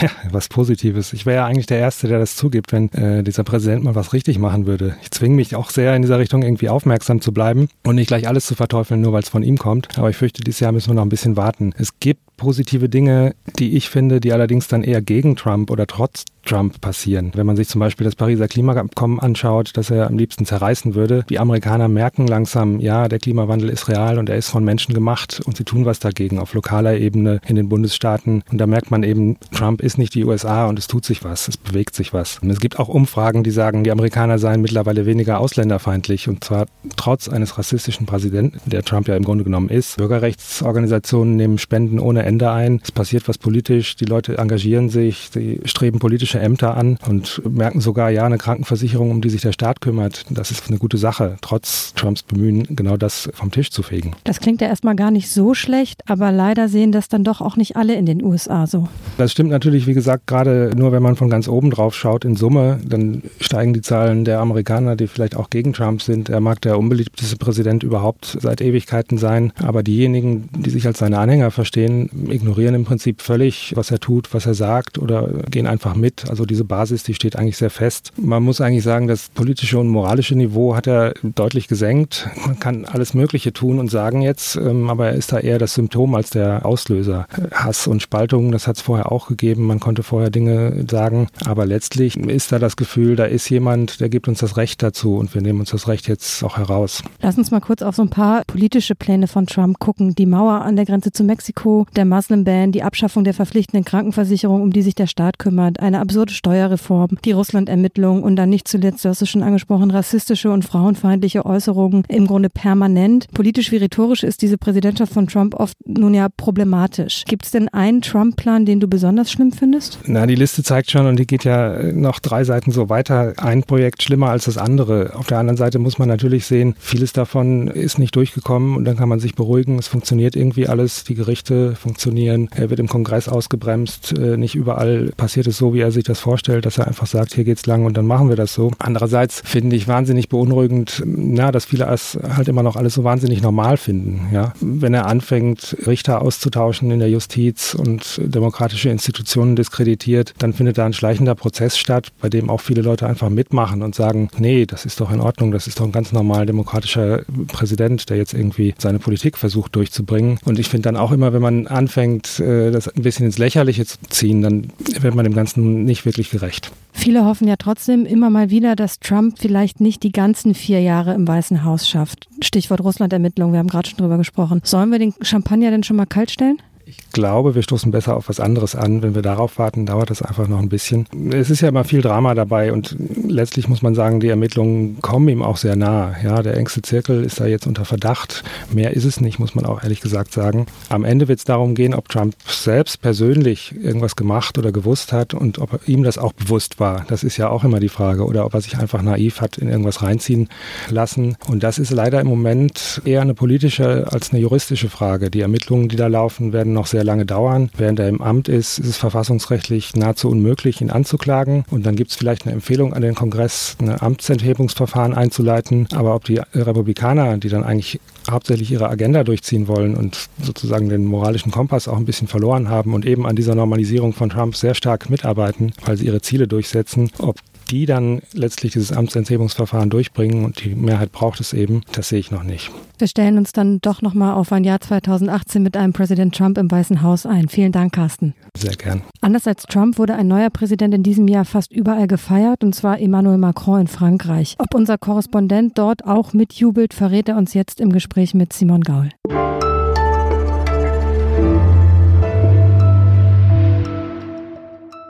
Ja, 0.00 0.08
was 0.32 0.48
Positives. 0.48 1.12
Ich 1.12 1.26
wäre 1.26 1.36
ja 1.36 1.46
eigentlich 1.46 1.66
der 1.66 1.78
Erste, 1.78 2.08
der 2.08 2.18
das 2.18 2.36
zugibt, 2.36 2.72
wenn 2.72 2.90
äh, 2.94 3.22
dieser 3.22 3.44
Präsident 3.44 3.84
mal 3.84 3.94
was 3.94 4.14
richtig 4.14 4.38
machen 4.38 4.66
würde. 4.66 4.96
Ich 5.02 5.10
zwinge 5.10 5.34
mich 5.34 5.54
auch 5.54 5.68
sehr 5.68 5.94
in 5.94 6.00
dieser 6.00 6.18
Richtung 6.18 6.42
irgendwie 6.42 6.70
aufmerksam 6.70 7.20
zu 7.20 7.34
bleiben 7.34 7.68
und 7.84 7.96
nicht 7.96 8.08
gleich 8.08 8.26
alles 8.26 8.46
zu 8.46 8.54
verteufeln, 8.54 9.02
nur 9.02 9.12
weil 9.12 9.22
es 9.22 9.28
von 9.28 9.42
ihm 9.42 9.58
kommt. 9.58 9.98
Aber 9.98 10.08
ich 10.08 10.16
fürchte, 10.16 10.42
dieses 10.42 10.60
Jahr 10.60 10.72
müssen 10.72 10.88
wir 10.88 10.94
noch 10.94 11.02
ein 11.02 11.10
bisschen 11.10 11.25
bisschen 11.26 11.36
warten. 11.36 11.74
Es 11.76 11.98
gibt 11.98 12.20
positive 12.36 12.88
Dinge, 12.88 13.34
die 13.58 13.76
ich 13.76 13.88
finde, 13.88 14.20
die 14.20 14.32
allerdings 14.32 14.68
dann 14.68 14.82
eher 14.82 15.02
gegen 15.02 15.36
Trump 15.36 15.70
oder 15.70 15.86
trotz 15.86 16.24
Trump 16.44 16.80
passieren. 16.80 17.32
Wenn 17.34 17.46
man 17.46 17.56
sich 17.56 17.68
zum 17.68 17.80
Beispiel 17.80 18.04
das 18.04 18.14
Pariser 18.14 18.46
Klimaabkommen 18.46 19.18
anschaut, 19.18 19.72
das 19.74 19.90
er 19.90 20.06
am 20.06 20.16
liebsten 20.16 20.46
zerreißen 20.46 20.94
würde, 20.94 21.24
die 21.28 21.40
Amerikaner 21.40 21.88
merken 21.88 22.26
langsam, 22.26 22.78
ja, 22.78 23.08
der 23.08 23.18
Klimawandel 23.18 23.68
ist 23.68 23.88
real 23.88 24.18
und 24.18 24.28
er 24.28 24.36
ist 24.36 24.48
von 24.48 24.64
Menschen 24.64 24.94
gemacht 24.94 25.42
und 25.44 25.56
sie 25.56 25.64
tun 25.64 25.84
was 25.84 25.98
dagegen 25.98 26.38
auf 26.38 26.54
lokaler 26.54 26.96
Ebene 26.98 27.40
in 27.46 27.56
den 27.56 27.68
Bundesstaaten. 27.68 28.44
Und 28.50 28.58
da 28.58 28.66
merkt 28.66 28.90
man 28.90 29.02
eben, 29.02 29.38
Trump 29.52 29.82
ist 29.82 29.98
nicht 29.98 30.14
die 30.14 30.24
USA 30.24 30.68
und 30.68 30.78
es 30.78 30.86
tut 30.86 31.04
sich 31.04 31.24
was, 31.24 31.48
es 31.48 31.56
bewegt 31.56 31.96
sich 31.96 32.12
was. 32.12 32.38
Und 32.38 32.50
es 32.50 32.60
gibt 32.60 32.78
auch 32.78 32.88
Umfragen, 32.88 33.42
die 33.42 33.50
sagen, 33.50 33.82
die 33.82 33.90
Amerikaner 33.90 34.38
seien 34.38 34.60
mittlerweile 34.60 35.04
weniger 35.04 35.40
ausländerfeindlich 35.40 36.28
und 36.28 36.44
zwar 36.44 36.66
trotz 36.96 37.28
eines 37.28 37.58
rassistischen 37.58 38.06
Präsidenten, 38.06 38.60
der 38.70 38.84
Trump 38.84 39.08
ja 39.08 39.16
im 39.16 39.24
Grunde 39.24 39.42
genommen 39.42 39.68
ist. 39.68 39.96
Bürgerrechtsorganisationen 39.96 41.15
nehmen 41.24 41.58
Spenden 41.58 41.98
ohne 41.98 42.24
Ende 42.24 42.50
ein. 42.50 42.80
Es 42.82 42.92
passiert 42.92 43.28
was 43.28 43.38
politisch, 43.38 43.96
die 43.96 44.04
Leute 44.04 44.38
engagieren 44.38 44.88
sich, 44.88 45.30
sie 45.32 45.60
streben 45.64 45.98
politische 45.98 46.38
Ämter 46.38 46.76
an 46.76 46.98
und 47.06 47.42
merken 47.48 47.80
sogar, 47.80 48.10
ja, 48.10 48.24
eine 48.24 48.38
Krankenversicherung, 48.38 49.10
um 49.10 49.20
die 49.20 49.30
sich 49.30 49.42
der 49.42 49.52
Staat 49.52 49.80
kümmert, 49.80 50.24
das 50.30 50.50
ist 50.50 50.68
eine 50.68 50.78
gute 50.78 50.98
Sache, 50.98 51.36
trotz 51.40 51.94
Trumps 51.94 52.22
Bemühen, 52.22 52.64
genau 52.76 52.96
das 52.96 53.28
vom 53.34 53.50
Tisch 53.50 53.70
zu 53.70 53.82
fegen. 53.82 54.12
Das 54.24 54.40
klingt 54.40 54.60
ja 54.60 54.68
erstmal 54.68 54.96
gar 54.96 55.10
nicht 55.10 55.30
so 55.30 55.54
schlecht, 55.54 56.02
aber 56.06 56.32
leider 56.32 56.68
sehen 56.68 56.92
das 56.92 57.08
dann 57.08 57.24
doch 57.24 57.40
auch 57.40 57.56
nicht 57.56 57.76
alle 57.76 57.94
in 57.94 58.06
den 58.06 58.22
USA 58.22 58.66
so. 58.66 58.88
Das 59.18 59.32
stimmt 59.32 59.50
natürlich, 59.50 59.86
wie 59.86 59.94
gesagt, 59.94 60.26
gerade 60.26 60.72
nur 60.76 60.92
wenn 60.92 61.02
man 61.02 61.16
von 61.16 61.30
ganz 61.30 61.48
oben 61.48 61.70
drauf 61.70 61.94
schaut 61.94 62.24
in 62.24 62.36
Summe, 62.36 62.78
dann 62.86 63.22
steigen 63.40 63.72
die 63.72 63.82
Zahlen 63.82 64.24
der 64.24 64.40
Amerikaner, 64.40 64.96
die 64.96 65.06
vielleicht 65.06 65.36
auch 65.36 65.50
gegen 65.50 65.72
Trump 65.72 66.02
sind. 66.02 66.28
Er 66.28 66.40
mag 66.40 66.60
der 66.60 66.78
unbeliebteste 66.78 67.36
Präsident 67.36 67.82
überhaupt 67.82 68.38
seit 68.40 68.60
Ewigkeiten 68.60 69.18
sein, 69.18 69.52
aber 69.62 69.82
diejenigen, 69.82 70.48
die 70.56 70.70
sich 70.70 70.86
als 70.86 70.98
seine 71.06 71.20
Anhänger 71.20 71.52
verstehen, 71.52 72.10
ignorieren 72.28 72.74
im 72.74 72.84
Prinzip 72.84 73.22
völlig, 73.22 73.72
was 73.76 73.92
er 73.92 74.00
tut, 74.00 74.34
was 74.34 74.44
er 74.44 74.54
sagt 74.54 74.98
oder 74.98 75.28
gehen 75.48 75.68
einfach 75.68 75.94
mit. 75.94 76.28
Also 76.28 76.44
diese 76.44 76.64
Basis, 76.64 77.04
die 77.04 77.14
steht 77.14 77.36
eigentlich 77.36 77.56
sehr 77.56 77.70
fest. 77.70 78.12
Man 78.16 78.42
muss 78.42 78.60
eigentlich 78.60 78.82
sagen, 78.82 79.06
das 79.06 79.28
politische 79.28 79.78
und 79.78 79.86
moralische 79.86 80.34
Niveau 80.34 80.74
hat 80.74 80.88
er 80.88 81.14
deutlich 81.22 81.68
gesenkt. 81.68 82.28
Man 82.44 82.58
kann 82.58 82.86
alles 82.86 83.14
Mögliche 83.14 83.52
tun 83.52 83.78
und 83.78 83.88
sagen 83.88 84.20
jetzt, 84.20 84.56
ähm, 84.56 84.90
aber 84.90 85.06
er 85.06 85.12
ist 85.12 85.32
da 85.32 85.38
eher 85.38 85.60
das 85.60 85.74
Symptom 85.74 86.12
als 86.16 86.30
der 86.30 86.66
Auslöser. 86.66 87.28
Hass 87.52 87.86
und 87.86 88.02
Spaltung, 88.02 88.50
das 88.50 88.66
hat 88.66 88.74
es 88.74 88.82
vorher 88.82 89.12
auch 89.12 89.28
gegeben. 89.28 89.64
Man 89.64 89.78
konnte 89.78 90.02
vorher 90.02 90.30
Dinge 90.30 90.86
sagen, 90.90 91.28
aber 91.44 91.66
letztlich 91.66 92.16
ist 92.16 92.50
da 92.50 92.58
das 92.58 92.74
Gefühl, 92.74 93.14
da 93.14 93.26
ist 93.26 93.48
jemand, 93.48 94.00
der 94.00 94.08
gibt 94.08 94.26
uns 94.26 94.40
das 94.40 94.56
Recht 94.56 94.82
dazu 94.82 95.18
und 95.18 95.34
wir 95.34 95.40
nehmen 95.40 95.60
uns 95.60 95.70
das 95.70 95.86
Recht 95.86 96.08
jetzt 96.08 96.42
auch 96.42 96.56
heraus. 96.56 97.04
Lass 97.22 97.38
uns 97.38 97.52
mal 97.52 97.60
kurz 97.60 97.82
auf 97.82 97.94
so 97.94 98.02
ein 98.02 98.10
paar 98.10 98.42
politische 98.48 98.96
Pläne 98.96 99.28
von 99.28 99.46
Trump 99.46 99.78
gucken. 99.78 100.16
Die 100.16 100.26
Mauer 100.26 100.62
an 100.62 100.74
der 100.74 100.84
Grenze 100.84 100.95
zu 101.02 101.24
Mexiko, 101.24 101.86
der 101.96 102.04
Muslim-Ban, 102.04 102.72
die 102.72 102.82
Abschaffung 102.82 103.24
der 103.24 103.34
verpflichtenden 103.34 103.84
Krankenversicherung, 103.84 104.62
um 104.62 104.72
die 104.72 104.82
sich 104.82 104.94
der 104.94 105.06
Staat 105.06 105.38
kümmert, 105.38 105.80
eine 105.80 106.00
absurde 106.00 106.32
Steuerreform, 106.32 107.18
die 107.24 107.32
Russland-Ermittlung 107.32 108.22
und 108.22 108.36
dann 108.36 108.50
nicht 108.50 108.68
zuletzt, 108.68 109.04
du 109.04 109.08
hast 109.08 109.22
es 109.22 109.28
schon 109.28 109.42
angesprochen, 109.42 109.90
rassistische 109.90 110.50
und 110.50 110.64
frauenfeindliche 110.64 111.44
Äußerungen 111.44 112.04
im 112.08 112.26
Grunde 112.26 112.50
permanent. 112.50 113.26
Politisch 113.32 113.72
wie 113.72 113.76
rhetorisch 113.76 114.22
ist 114.22 114.42
diese 114.42 114.58
Präsidentschaft 114.58 115.12
von 115.12 115.26
Trump 115.26 115.54
oft 115.54 115.76
nun 115.86 116.14
ja 116.14 116.28
problematisch. 116.36 117.24
Gibt 117.26 117.44
es 117.44 117.50
denn 117.50 117.68
einen 117.68 118.00
Trump-Plan, 118.00 118.66
den 118.66 118.80
du 118.80 118.88
besonders 118.88 119.30
schlimm 119.30 119.52
findest? 119.52 119.98
Na, 120.06 120.26
die 120.26 120.34
Liste 120.34 120.62
zeigt 120.62 120.90
schon 120.90 121.06
und 121.06 121.18
die 121.18 121.26
geht 121.26 121.44
ja 121.44 121.82
noch 121.92 122.20
drei 122.20 122.44
Seiten 122.44 122.70
so 122.70 122.88
weiter. 122.88 123.34
Ein 123.36 123.62
Projekt 123.62 124.02
schlimmer 124.02 124.30
als 124.30 124.44
das 124.44 124.58
andere. 124.58 125.12
Auf 125.14 125.26
der 125.26 125.38
anderen 125.38 125.56
Seite 125.56 125.78
muss 125.78 125.98
man 125.98 126.08
natürlich 126.08 126.46
sehen, 126.46 126.74
vieles 126.78 127.12
davon 127.12 127.68
ist 127.68 127.98
nicht 127.98 128.14
durchgekommen 128.16 128.76
und 128.76 128.84
dann 128.84 128.96
kann 128.96 129.08
man 129.08 129.20
sich 129.20 129.34
beruhigen. 129.34 129.78
Es 129.78 129.88
funktioniert 129.88 130.36
irgendwie 130.36 130.68
alles. 130.68 130.85
Die 130.86 131.14
Gerichte 131.14 131.74
funktionieren. 131.74 132.48
Er 132.54 132.70
wird 132.70 132.80
im 132.80 132.88
Kongress 132.88 133.28
ausgebremst. 133.28 134.16
Äh, 134.18 134.36
nicht 134.36 134.54
überall 134.54 135.12
passiert 135.16 135.46
es 135.46 135.58
so, 135.58 135.74
wie 135.74 135.80
er 135.80 135.90
sich 135.90 136.04
das 136.04 136.20
vorstellt, 136.20 136.66
dass 136.66 136.78
er 136.78 136.86
einfach 136.86 137.06
sagt, 137.06 137.34
hier 137.34 137.44
geht's 137.44 137.66
lang 137.66 137.84
und 137.84 137.96
dann 137.96 138.06
machen 138.06 138.28
wir 138.28 138.36
das 138.36 138.54
so. 138.54 138.70
Andererseits 138.78 139.42
finde 139.44 139.76
ich 139.76 139.88
wahnsinnig 139.88 140.28
beunruhigend, 140.28 141.02
na, 141.04 141.50
dass 141.52 141.64
viele 141.64 141.86
es 141.86 142.18
halt 142.36 142.48
immer 142.48 142.62
noch 142.62 142.76
alles 142.76 142.94
so 142.94 143.04
wahnsinnig 143.04 143.42
normal 143.42 143.76
finden. 143.76 144.28
Ja, 144.32 144.52
wenn 144.60 144.94
er 144.94 145.06
anfängt, 145.06 145.76
Richter 145.86 146.22
auszutauschen 146.22 146.90
in 146.90 146.98
der 146.98 147.10
Justiz 147.10 147.74
und 147.74 148.20
demokratische 148.22 148.90
Institutionen 148.90 149.56
diskreditiert, 149.56 150.34
dann 150.38 150.52
findet 150.52 150.78
da 150.78 150.86
ein 150.86 150.92
schleichender 150.92 151.34
Prozess 151.34 151.78
statt, 151.78 152.12
bei 152.20 152.28
dem 152.28 152.50
auch 152.50 152.60
viele 152.60 152.82
Leute 152.82 153.06
einfach 153.06 153.28
mitmachen 153.28 153.82
und 153.82 153.94
sagen, 153.94 154.28
nee, 154.38 154.66
das 154.66 154.84
ist 154.84 155.00
doch 155.00 155.10
in 155.10 155.20
Ordnung, 155.20 155.50
das 155.50 155.66
ist 155.66 155.80
doch 155.80 155.84
ein 155.84 155.92
ganz 155.92 156.12
normal 156.12 156.46
demokratischer 156.46 157.22
Präsident, 157.48 158.08
der 158.10 158.16
jetzt 158.16 158.34
irgendwie 158.34 158.74
seine 158.78 158.98
Politik 158.98 159.38
versucht 159.38 159.74
durchzubringen. 159.76 160.38
Und 160.44 160.58
ich 160.58 160.65
finde 160.68 160.82
dann 160.82 160.96
auch 160.96 161.12
immer, 161.12 161.32
wenn 161.32 161.42
man 161.42 161.66
anfängt, 161.66 162.40
äh, 162.40 162.70
das 162.70 162.88
ein 162.88 163.02
bisschen 163.02 163.26
ins 163.26 163.38
Lächerliche 163.38 163.84
zu 163.84 163.98
ziehen, 164.08 164.42
dann 164.42 164.68
wird 165.00 165.14
man 165.14 165.24
dem 165.24 165.34
Ganzen 165.34 165.84
nicht 165.84 166.04
wirklich 166.04 166.30
gerecht. 166.30 166.70
Viele 166.92 167.24
hoffen 167.24 167.46
ja 167.46 167.56
trotzdem 167.56 168.06
immer 168.06 168.30
mal 168.30 168.50
wieder, 168.50 168.74
dass 168.74 169.00
Trump 169.00 169.38
vielleicht 169.38 169.80
nicht 169.80 170.02
die 170.02 170.12
ganzen 170.12 170.54
vier 170.54 170.80
Jahre 170.80 171.14
im 171.14 171.28
Weißen 171.28 171.64
Haus 171.64 171.88
schafft. 171.88 172.26
Stichwort 172.40 172.80
Russland-Ermittlung, 172.80 173.52
wir 173.52 173.58
haben 173.58 173.68
gerade 173.68 173.88
schon 173.88 173.98
drüber 173.98 174.18
gesprochen. 174.18 174.60
Sollen 174.64 174.90
wir 174.90 174.98
den 174.98 175.14
Champagner 175.20 175.70
denn 175.70 175.82
schon 175.82 175.96
mal 175.96 176.06
kalt 176.06 176.30
stellen? 176.30 176.58
Ich 176.88 177.10
glaube, 177.10 177.56
wir 177.56 177.62
stoßen 177.62 177.90
besser 177.90 178.16
auf 178.16 178.28
was 178.28 178.38
anderes 178.38 178.76
an. 178.76 179.02
Wenn 179.02 179.16
wir 179.16 179.22
darauf 179.22 179.58
warten, 179.58 179.86
dauert 179.86 180.10
das 180.10 180.22
einfach 180.22 180.46
noch 180.46 180.60
ein 180.60 180.68
bisschen. 180.68 181.08
Es 181.32 181.50
ist 181.50 181.60
ja 181.60 181.68
immer 181.68 181.82
viel 181.82 182.00
Drama 182.00 182.34
dabei 182.34 182.72
und 182.72 182.94
letztlich 183.26 183.68
muss 183.68 183.82
man 183.82 183.96
sagen, 183.96 184.20
die 184.20 184.28
Ermittlungen 184.28 185.00
kommen 185.02 185.28
ihm 185.28 185.42
auch 185.42 185.56
sehr 185.56 185.74
nah. 185.74 186.14
Ja, 186.22 186.42
der 186.42 186.56
engste 186.56 186.82
Zirkel 186.82 187.24
ist 187.24 187.40
da 187.40 187.46
jetzt 187.46 187.66
unter 187.66 187.84
Verdacht. 187.84 188.44
Mehr 188.72 188.92
ist 188.92 189.04
es 189.04 189.20
nicht, 189.20 189.40
muss 189.40 189.56
man 189.56 189.66
auch 189.66 189.82
ehrlich 189.82 190.00
gesagt 190.00 190.32
sagen. 190.32 190.66
Am 190.88 191.04
Ende 191.04 191.26
wird 191.26 191.40
es 191.40 191.44
darum 191.44 191.74
gehen, 191.74 191.92
ob 191.92 192.08
Trump 192.08 192.36
selbst 192.46 193.02
persönlich 193.02 193.74
irgendwas 193.82 194.14
gemacht 194.14 194.56
oder 194.56 194.70
gewusst 194.70 195.12
hat 195.12 195.34
und 195.34 195.58
ob 195.58 195.80
ihm 195.88 196.04
das 196.04 196.18
auch 196.18 196.34
bewusst 196.34 196.78
war. 196.78 197.04
Das 197.08 197.24
ist 197.24 197.36
ja 197.36 197.48
auch 197.48 197.64
immer 197.64 197.80
die 197.80 197.88
Frage. 197.88 198.24
Oder 198.24 198.46
ob 198.46 198.54
er 198.54 198.60
sich 198.60 198.78
einfach 198.78 199.02
naiv 199.02 199.40
hat 199.40 199.58
in 199.58 199.68
irgendwas 199.68 200.02
reinziehen 200.02 200.48
lassen. 200.88 201.36
Und 201.48 201.64
das 201.64 201.80
ist 201.80 201.90
leider 201.90 202.20
im 202.20 202.28
Moment 202.28 203.02
eher 203.04 203.22
eine 203.22 203.34
politische 203.34 204.06
als 204.12 204.30
eine 204.30 204.40
juristische 204.40 204.88
Frage. 204.88 205.32
Die 205.32 205.40
Ermittlungen, 205.40 205.88
die 205.88 205.96
da 205.96 206.06
laufen, 206.06 206.52
werden 206.52 206.75
noch 206.76 206.86
sehr 206.86 207.02
lange 207.02 207.26
dauern. 207.26 207.70
Während 207.76 207.98
er 207.98 208.08
im 208.08 208.22
Amt 208.22 208.48
ist, 208.48 208.78
ist 208.78 208.86
es 208.86 208.96
verfassungsrechtlich 208.96 209.96
nahezu 209.96 210.28
unmöglich, 210.28 210.80
ihn 210.80 210.90
anzuklagen. 210.90 211.64
Und 211.70 211.84
dann 211.84 211.96
gibt 211.96 212.10
es 212.12 212.16
vielleicht 212.16 212.46
eine 212.46 212.52
Empfehlung 212.52 212.94
an 212.94 213.02
den 213.02 213.16
Kongress, 213.16 213.76
ein 213.80 214.00
Amtsenthebungsverfahren 214.00 215.14
einzuleiten. 215.14 215.88
Aber 215.94 216.14
ob 216.14 216.24
die 216.24 216.40
Republikaner, 216.54 217.38
die 217.38 217.48
dann 217.48 217.64
eigentlich 217.64 218.00
hauptsächlich 218.30 218.70
ihre 218.70 218.88
Agenda 218.88 219.24
durchziehen 219.24 219.68
wollen 219.68 219.96
und 219.96 220.28
sozusagen 220.42 220.88
den 220.88 221.04
moralischen 221.04 221.50
Kompass 221.50 221.88
auch 221.88 221.96
ein 221.96 222.04
bisschen 222.04 222.28
verloren 222.28 222.68
haben 222.68 222.94
und 222.94 223.06
eben 223.06 223.26
an 223.26 223.36
dieser 223.36 223.54
Normalisierung 223.54 224.12
von 224.12 224.30
Trump 224.30 224.56
sehr 224.56 224.74
stark 224.74 225.10
mitarbeiten, 225.10 225.72
weil 225.84 225.96
sie 225.96 226.06
ihre 226.06 226.20
Ziele 226.20 226.46
durchsetzen, 226.46 227.10
ob 227.18 227.40
die 227.70 227.86
dann 227.86 228.22
letztlich 228.32 228.72
dieses 228.72 228.92
Amtsenthebungsverfahren 228.92 229.90
durchbringen 229.90 230.44
und 230.44 230.64
die 230.64 230.74
Mehrheit 230.74 231.12
braucht 231.12 231.40
es 231.40 231.52
eben, 231.52 231.82
das 231.92 232.08
sehe 232.08 232.18
ich 232.18 232.30
noch 232.30 232.42
nicht. 232.42 232.70
Wir 232.98 233.08
stellen 233.08 233.36
uns 233.36 233.52
dann 233.52 233.80
doch 233.80 234.00
nochmal 234.00 234.34
auf 234.34 234.52
ein 234.52 234.64
Jahr 234.64 234.80
2018 234.80 235.62
mit 235.62 235.76
einem 235.76 235.92
Präsident 235.92 236.34
Trump 236.34 236.56
im 236.58 236.70
Weißen 236.70 237.02
Haus 237.02 237.26
ein. 237.26 237.48
Vielen 237.48 237.72
Dank, 237.72 237.92
Carsten. 237.92 238.34
Sehr 238.56 238.74
gern. 238.74 239.02
Anders 239.20 239.46
als 239.46 239.64
Trump 239.64 239.98
wurde 239.98 240.14
ein 240.14 240.28
neuer 240.28 240.50
Präsident 240.50 240.94
in 240.94 241.02
diesem 241.02 241.28
Jahr 241.28 241.44
fast 241.44 241.72
überall 241.72 242.06
gefeiert, 242.06 242.64
und 242.64 242.74
zwar 242.74 243.00
Emmanuel 243.00 243.38
Macron 243.38 243.82
in 243.82 243.86
Frankreich. 243.86 244.54
Ob 244.58 244.74
unser 244.74 244.98
Korrespondent 244.98 245.76
dort 245.76 246.04
auch 246.06 246.32
mitjubelt, 246.32 246.94
verrät 246.94 247.28
er 247.28 247.36
uns 247.36 247.54
jetzt 247.54 247.80
im 247.80 247.92
Gespräch 247.92 248.34
mit 248.34 248.52
Simon 248.52 248.82
Gaul. 248.82 249.10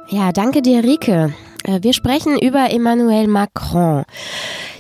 Ja, 0.08 0.32
danke 0.32 0.62
dir, 0.62 0.84
Rike. 0.84 1.34
Wir 1.68 1.92
sprechen 1.92 2.38
über 2.38 2.70
Emmanuel 2.70 3.26
Macron. 3.26 4.04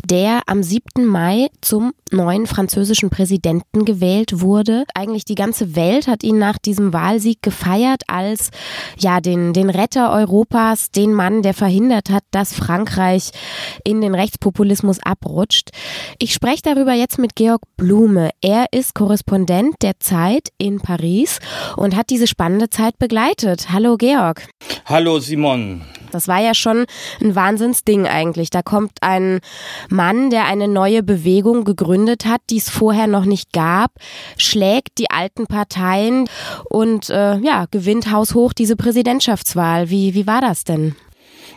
der 0.04 0.42
am 0.46 0.62
7. 0.62 1.04
Mai 1.04 1.48
zum 1.60 1.92
neuen 2.12 2.46
französischen 2.46 3.10
Präsidenten 3.10 3.84
gewählt 3.84 4.40
wurde. 4.40 4.84
Eigentlich 4.94 5.24
die 5.24 5.34
ganze 5.34 5.74
Welt 5.74 6.06
hat 6.06 6.22
ihn 6.22 6.38
nach 6.38 6.58
diesem 6.58 6.92
Wahlsieg 6.92 7.42
gefeiert 7.42 8.02
als 8.06 8.50
ja 8.98 9.20
den 9.20 9.52
den 9.52 9.68
Retter 9.68 10.12
Europas, 10.12 10.92
den 10.92 11.12
Mann, 11.12 11.42
der 11.42 11.54
verhindert 11.54 12.10
hat, 12.10 12.22
dass 12.30 12.54
Frankreich 12.54 13.30
in 13.82 14.00
den 14.00 14.14
Rechtspopulismus 14.14 15.00
abrutscht. 15.02 15.70
Ich 16.20 16.32
spreche 16.32 16.62
darüber 16.62 16.92
jetzt 16.92 17.18
mit 17.18 17.34
Georg 17.34 17.62
Blume. 17.76 18.30
Er 18.40 18.66
ist 18.70 18.94
Korrespondent 18.94 19.74
der 19.82 19.98
Zeit 19.98 20.50
in 20.56 20.80
Paris 20.80 21.40
und 21.76 21.96
hat 21.96 22.10
diese 22.10 22.28
spannende 22.28 22.70
Zeit 22.70 22.96
begleitet. 23.00 23.72
Hallo 23.72 23.96
Georg. 23.96 24.46
Hallo 24.84 25.18
Simon. 25.18 25.82
Das 26.12 26.28
war 26.28 26.40
ja 26.40 26.54
schon 26.54 26.86
ein 27.20 27.34
Wahnsinnsding 27.34 28.06
eigentlich. 28.06 28.50
Da 28.50 28.62
kommt 28.62 28.98
ein 29.00 29.40
Mann, 29.88 30.30
der 30.30 30.46
eine 30.46 30.68
neue 30.68 31.02
Bewegung 31.02 31.64
gegründet 31.64 32.26
hat, 32.26 32.40
die 32.50 32.58
es 32.58 32.70
vorher 32.70 33.06
noch 33.06 33.24
nicht 33.24 33.52
gab, 33.52 33.92
schlägt 34.36 34.98
die 34.98 35.10
alten 35.10 35.46
Parteien 35.46 36.28
und 36.68 37.10
äh, 37.10 37.38
ja, 37.38 37.66
gewinnt 37.70 38.10
haushoch 38.10 38.52
diese 38.52 38.76
Präsidentschaftswahl. 38.76 39.90
Wie, 39.90 40.14
wie 40.14 40.26
war 40.26 40.40
das 40.40 40.64
denn? 40.64 40.96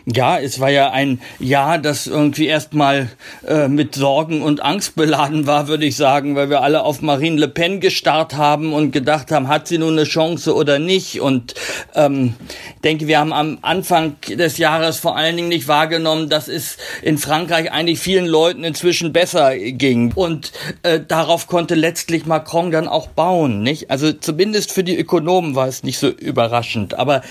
Ja, 0.06 0.38
es 0.38 0.60
war 0.60 0.70
ja 0.70 0.90
ein 0.90 1.20
Jahr, 1.38 1.78
das 1.78 2.06
irgendwie 2.06 2.46
erstmal 2.46 3.10
äh, 3.46 3.68
mit 3.68 3.94
Sorgen 3.94 4.40
und 4.40 4.62
Angst 4.62 4.96
beladen 4.96 5.46
war, 5.46 5.68
würde 5.68 5.84
ich 5.84 5.96
sagen, 5.96 6.36
weil 6.36 6.48
wir 6.48 6.62
alle 6.62 6.84
auf 6.84 7.02
Marine 7.02 7.38
Le 7.38 7.48
Pen 7.48 7.80
gestarrt 7.80 8.34
haben 8.34 8.72
und 8.72 8.92
gedacht 8.92 9.30
haben, 9.30 9.48
hat 9.48 9.68
sie 9.68 9.76
nun 9.76 9.92
eine 9.92 10.04
Chance 10.04 10.54
oder 10.54 10.78
nicht. 10.78 11.20
Und 11.20 11.54
ähm, 11.94 12.34
denke, 12.82 13.08
wir 13.08 13.18
haben 13.18 13.34
am 13.34 13.58
Anfang 13.60 14.16
des 14.26 14.56
Jahres 14.56 14.98
vor 14.98 15.16
allen 15.16 15.36
Dingen 15.36 15.48
nicht 15.48 15.68
wahrgenommen, 15.68 16.30
dass 16.30 16.48
es 16.48 16.78
in 17.02 17.18
Frankreich 17.18 17.70
eigentlich 17.70 17.98
vielen 17.98 18.26
Leuten 18.26 18.64
inzwischen 18.64 19.12
besser 19.12 19.56
ging. 19.56 20.12
Und 20.14 20.52
äh, 20.82 21.00
darauf 21.06 21.46
konnte 21.46 21.74
letztlich 21.74 22.24
Macron 22.24 22.70
dann 22.70 22.88
auch 22.88 23.08
bauen, 23.08 23.62
nicht? 23.62 23.90
Also 23.90 24.12
zumindest 24.12 24.72
für 24.72 24.82
die 24.82 24.98
Ökonomen 24.98 25.54
war 25.54 25.68
es 25.68 25.82
nicht 25.82 25.98
so 25.98 26.08
überraschend. 26.08 26.94
Aber, 26.94 27.22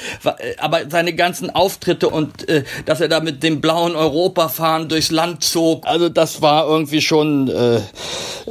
aber 0.59 0.81
seine 0.89 1.13
ganzen 1.13 1.49
Auftritte 1.49 2.09
und 2.09 2.47
äh, 2.47 2.58
dass 2.85 3.01
er 3.01 3.07
da 3.07 3.19
mit 3.19 3.43
dem 3.43 3.61
blauen 3.61 3.95
Europafahren 3.95 4.89
durchs 4.89 5.11
Land 5.11 5.43
zog. 5.43 5.85
Also 5.85 6.09
das 6.09 6.41
war 6.41 6.67
irgendwie 6.67 7.01
schon 7.01 7.47
äh, 7.47 7.81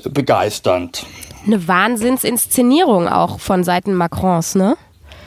begeisternd. 0.08 1.04
Eine 1.46 1.66
Wahnsinnsinszenierung 1.66 3.08
auch 3.08 3.40
von 3.40 3.64
Seiten 3.64 3.94
Macrons, 3.94 4.54
ne? 4.54 4.76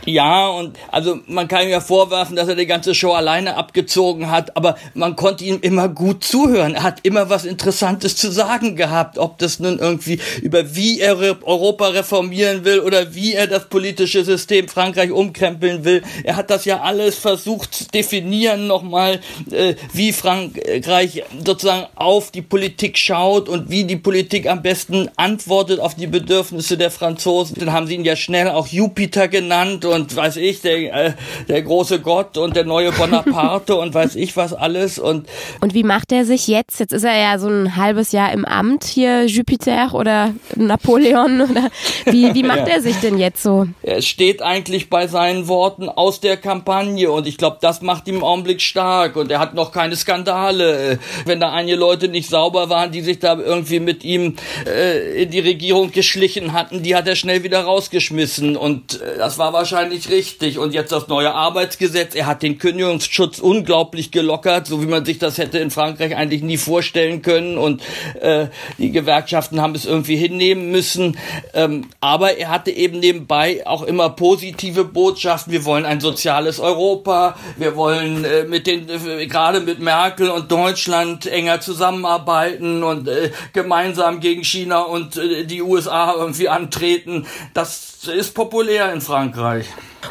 Ja, 0.05 0.47
und 0.47 0.77
also 0.91 1.19
man 1.27 1.47
kann 1.47 1.63
ihm 1.63 1.69
ja 1.69 1.79
vorwerfen, 1.79 2.35
dass 2.35 2.47
er 2.47 2.55
die 2.55 2.65
ganze 2.65 2.95
Show 2.95 3.11
alleine 3.11 3.55
abgezogen 3.55 4.31
hat, 4.31 4.57
aber 4.57 4.75
man 4.93 5.15
konnte 5.15 5.43
ihm 5.43 5.59
immer 5.61 5.89
gut 5.89 6.23
zuhören. 6.23 6.73
Er 6.73 6.83
hat 6.83 6.99
immer 7.03 7.29
was 7.29 7.45
Interessantes 7.45 8.15
zu 8.15 8.31
sagen 8.31 8.75
gehabt, 8.75 9.19
ob 9.19 9.37
das 9.37 9.59
nun 9.59 9.77
irgendwie 9.77 10.19
über 10.41 10.75
wie 10.75 10.99
er 10.99 11.19
Europa 11.43 11.89
reformieren 11.89 12.65
will 12.65 12.79
oder 12.79 13.13
wie 13.13 13.33
er 13.33 13.45
das 13.45 13.69
politische 13.69 14.23
System 14.23 14.67
Frankreich 14.67 15.11
umkrempeln 15.11 15.85
will. 15.85 16.01
Er 16.23 16.35
hat 16.35 16.49
das 16.49 16.65
ja 16.65 16.81
alles 16.81 17.15
versucht 17.15 17.73
zu 17.73 17.85
definieren 17.85 18.65
nochmal, 18.65 19.19
äh, 19.51 19.75
wie 19.93 20.13
Frankreich 20.13 21.23
sozusagen 21.45 21.85
auf 21.95 22.31
die 22.31 22.41
Politik 22.41 22.97
schaut 22.97 23.49
und 23.49 23.69
wie 23.69 23.83
die 23.83 23.97
Politik 23.97 24.47
am 24.47 24.63
besten 24.63 25.09
antwortet 25.15 25.79
auf 25.79 25.93
die 25.93 26.07
Bedürfnisse 26.07 26.77
der 26.77 26.89
Franzosen. 26.89 27.57
Dann 27.59 27.71
haben 27.71 27.85
sie 27.85 27.95
ihn 27.95 28.05
ja 28.05 28.15
schnell 28.15 28.49
auch 28.49 28.67
Jupiter 28.67 29.27
genannt 29.27 29.85
und 29.91 30.15
weiß 30.15 30.37
ich, 30.37 30.61
der, 30.61 30.93
äh, 30.93 31.13
der 31.47 31.61
große 31.61 31.99
Gott 31.99 32.37
und 32.37 32.55
der 32.55 32.65
neue 32.65 32.91
Bonaparte 32.91 33.75
und 33.75 33.93
weiß 33.93 34.15
ich 34.15 34.35
was 34.37 34.53
alles. 34.53 34.99
Und, 34.99 35.27
und 35.59 35.73
wie 35.73 35.83
macht 35.83 36.11
er 36.11 36.25
sich 36.25 36.47
jetzt? 36.47 36.79
Jetzt 36.79 36.93
ist 36.93 37.03
er 37.03 37.17
ja 37.17 37.39
so 37.39 37.47
ein 37.47 37.75
halbes 37.75 38.11
Jahr 38.11 38.31
im 38.31 38.45
Amt 38.45 38.83
hier, 38.85 39.25
Jupiter 39.25 39.93
oder 39.93 40.33
Napoleon 40.55 41.41
oder 41.41 41.69
wie, 42.05 42.33
wie 42.33 42.43
macht 42.43 42.59
ja. 42.67 42.75
er 42.75 42.81
sich 42.81 42.97
denn 42.97 43.17
jetzt 43.17 43.43
so? 43.43 43.67
Er 43.83 44.01
steht 44.01 44.41
eigentlich 44.41 44.89
bei 44.89 45.07
seinen 45.07 45.47
Worten 45.47 45.89
aus 45.89 46.19
der 46.19 46.37
Kampagne 46.37 47.11
und 47.11 47.27
ich 47.27 47.37
glaube, 47.37 47.57
das 47.61 47.81
macht 47.81 48.07
ihn 48.07 48.15
im 48.15 48.23
Augenblick 48.23 48.61
stark 48.61 49.15
und 49.15 49.31
er 49.31 49.39
hat 49.39 49.53
noch 49.53 49.71
keine 49.71 49.95
Skandale. 49.95 50.99
Wenn 51.25 51.39
da 51.39 51.51
einige 51.51 51.77
Leute 51.77 52.07
nicht 52.07 52.29
sauber 52.29 52.69
waren, 52.69 52.91
die 52.91 53.01
sich 53.01 53.19
da 53.19 53.37
irgendwie 53.37 53.79
mit 53.79 54.03
ihm 54.03 54.35
äh, 54.65 55.23
in 55.23 55.31
die 55.31 55.39
Regierung 55.39 55.91
geschlichen 55.91 56.53
hatten, 56.53 56.83
die 56.83 56.95
hat 56.95 57.07
er 57.07 57.15
schnell 57.15 57.43
wieder 57.43 57.63
rausgeschmissen 57.63 58.55
und 58.55 59.01
äh, 59.01 59.17
das 59.17 59.37
war 59.37 59.53
wahrscheinlich 59.53 59.80
wahrscheinlich 59.81 60.09
richtig. 60.09 60.59
Und 60.59 60.73
jetzt 60.73 60.91
das 60.91 61.07
neue 61.07 61.33
Arbeitsgesetz. 61.33 62.13
Er 62.13 62.27
hat 62.27 62.43
den 62.43 62.57
Kündigungsschutz 62.59 63.39
unglaublich 63.39 64.11
gelockert, 64.11 64.67
so 64.67 64.81
wie 64.81 64.85
man 64.85 65.05
sich 65.05 65.17
das 65.17 65.37
hätte 65.37 65.57
in 65.57 65.71
Frankreich 65.71 66.15
eigentlich 66.15 66.43
nie 66.43 66.57
vorstellen 66.57 67.21
können. 67.21 67.57
Und 67.57 67.81
äh, 68.21 68.47
die 68.77 68.91
Gewerkschaften 68.91 69.59
haben 69.59 69.73
es 69.73 69.85
irgendwie 69.85 70.15
hinnehmen 70.15 70.71
müssen. 70.71 71.17
Ähm, 71.53 71.89
aber 71.99 72.37
er 72.37 72.49
hatte 72.49 72.69
eben 72.71 72.99
nebenbei 72.99 73.65
auch 73.65 73.81
immer 73.81 74.09
positive 74.09 74.85
Botschaften. 74.85 75.51
Wir 75.51 75.65
wollen 75.65 75.85
ein 75.85 75.99
soziales 75.99 76.59
Europa. 76.59 77.35
Wir 77.57 77.75
wollen 77.75 78.23
äh, 78.23 78.43
mit 78.43 78.67
den, 78.67 78.87
äh, 78.87 79.25
gerade 79.25 79.61
mit 79.61 79.79
Merkel 79.79 80.29
und 80.29 80.51
Deutschland 80.51 81.25
enger 81.25 81.59
zusammenarbeiten 81.59 82.83
und 82.83 83.07
äh, 83.07 83.31
gemeinsam 83.53 84.19
gegen 84.19 84.43
China 84.43 84.81
und 84.81 85.17
äh, 85.17 85.45
die 85.45 85.63
USA 85.63 86.13
irgendwie 86.15 86.49
antreten. 86.49 87.25
Das 87.53 87.90
ist 88.09 88.33
populär 88.33 88.91
in 88.91 89.01
Frankreich. 89.01 89.67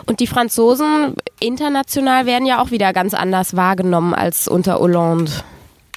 Und 0.06 0.20
die 0.20 0.28
Franzosen 0.28 1.16
international 1.40 2.26
werden 2.26 2.46
ja 2.46 2.62
auch 2.62 2.70
wieder 2.70 2.92
ganz 2.92 3.14
anders 3.14 3.56
wahrgenommen 3.56 4.14
als 4.14 4.46
unter 4.46 4.78
Hollande. 4.78 5.32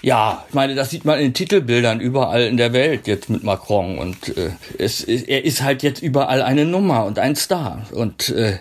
Ja, 0.06 0.44
ich 0.50 0.54
meine, 0.54 0.76
das 0.76 0.89
sieht 0.89 1.06
man 1.06 1.18
in 1.18 1.28
den 1.28 1.34
Titelbildern 1.34 2.02
überall 2.02 2.44
in 2.44 2.58
der 2.58 2.74
Welt 2.74 3.08
jetzt 3.08 3.30
mit 3.30 3.46
Macron 3.46 3.98
und 3.98 4.36
äh, 4.38 4.50
es, 4.78 5.02
er 5.02 5.46
ist 5.46 5.63
halt 5.63 5.82
jetzt 5.82 6.04
überall 6.04 6.42
eine 6.42 6.66
Nummer 6.66 7.06
und 7.06 7.20
ein 7.20 7.38
Star 7.38 7.84
und 7.94 8.28
äh, 8.28 8.58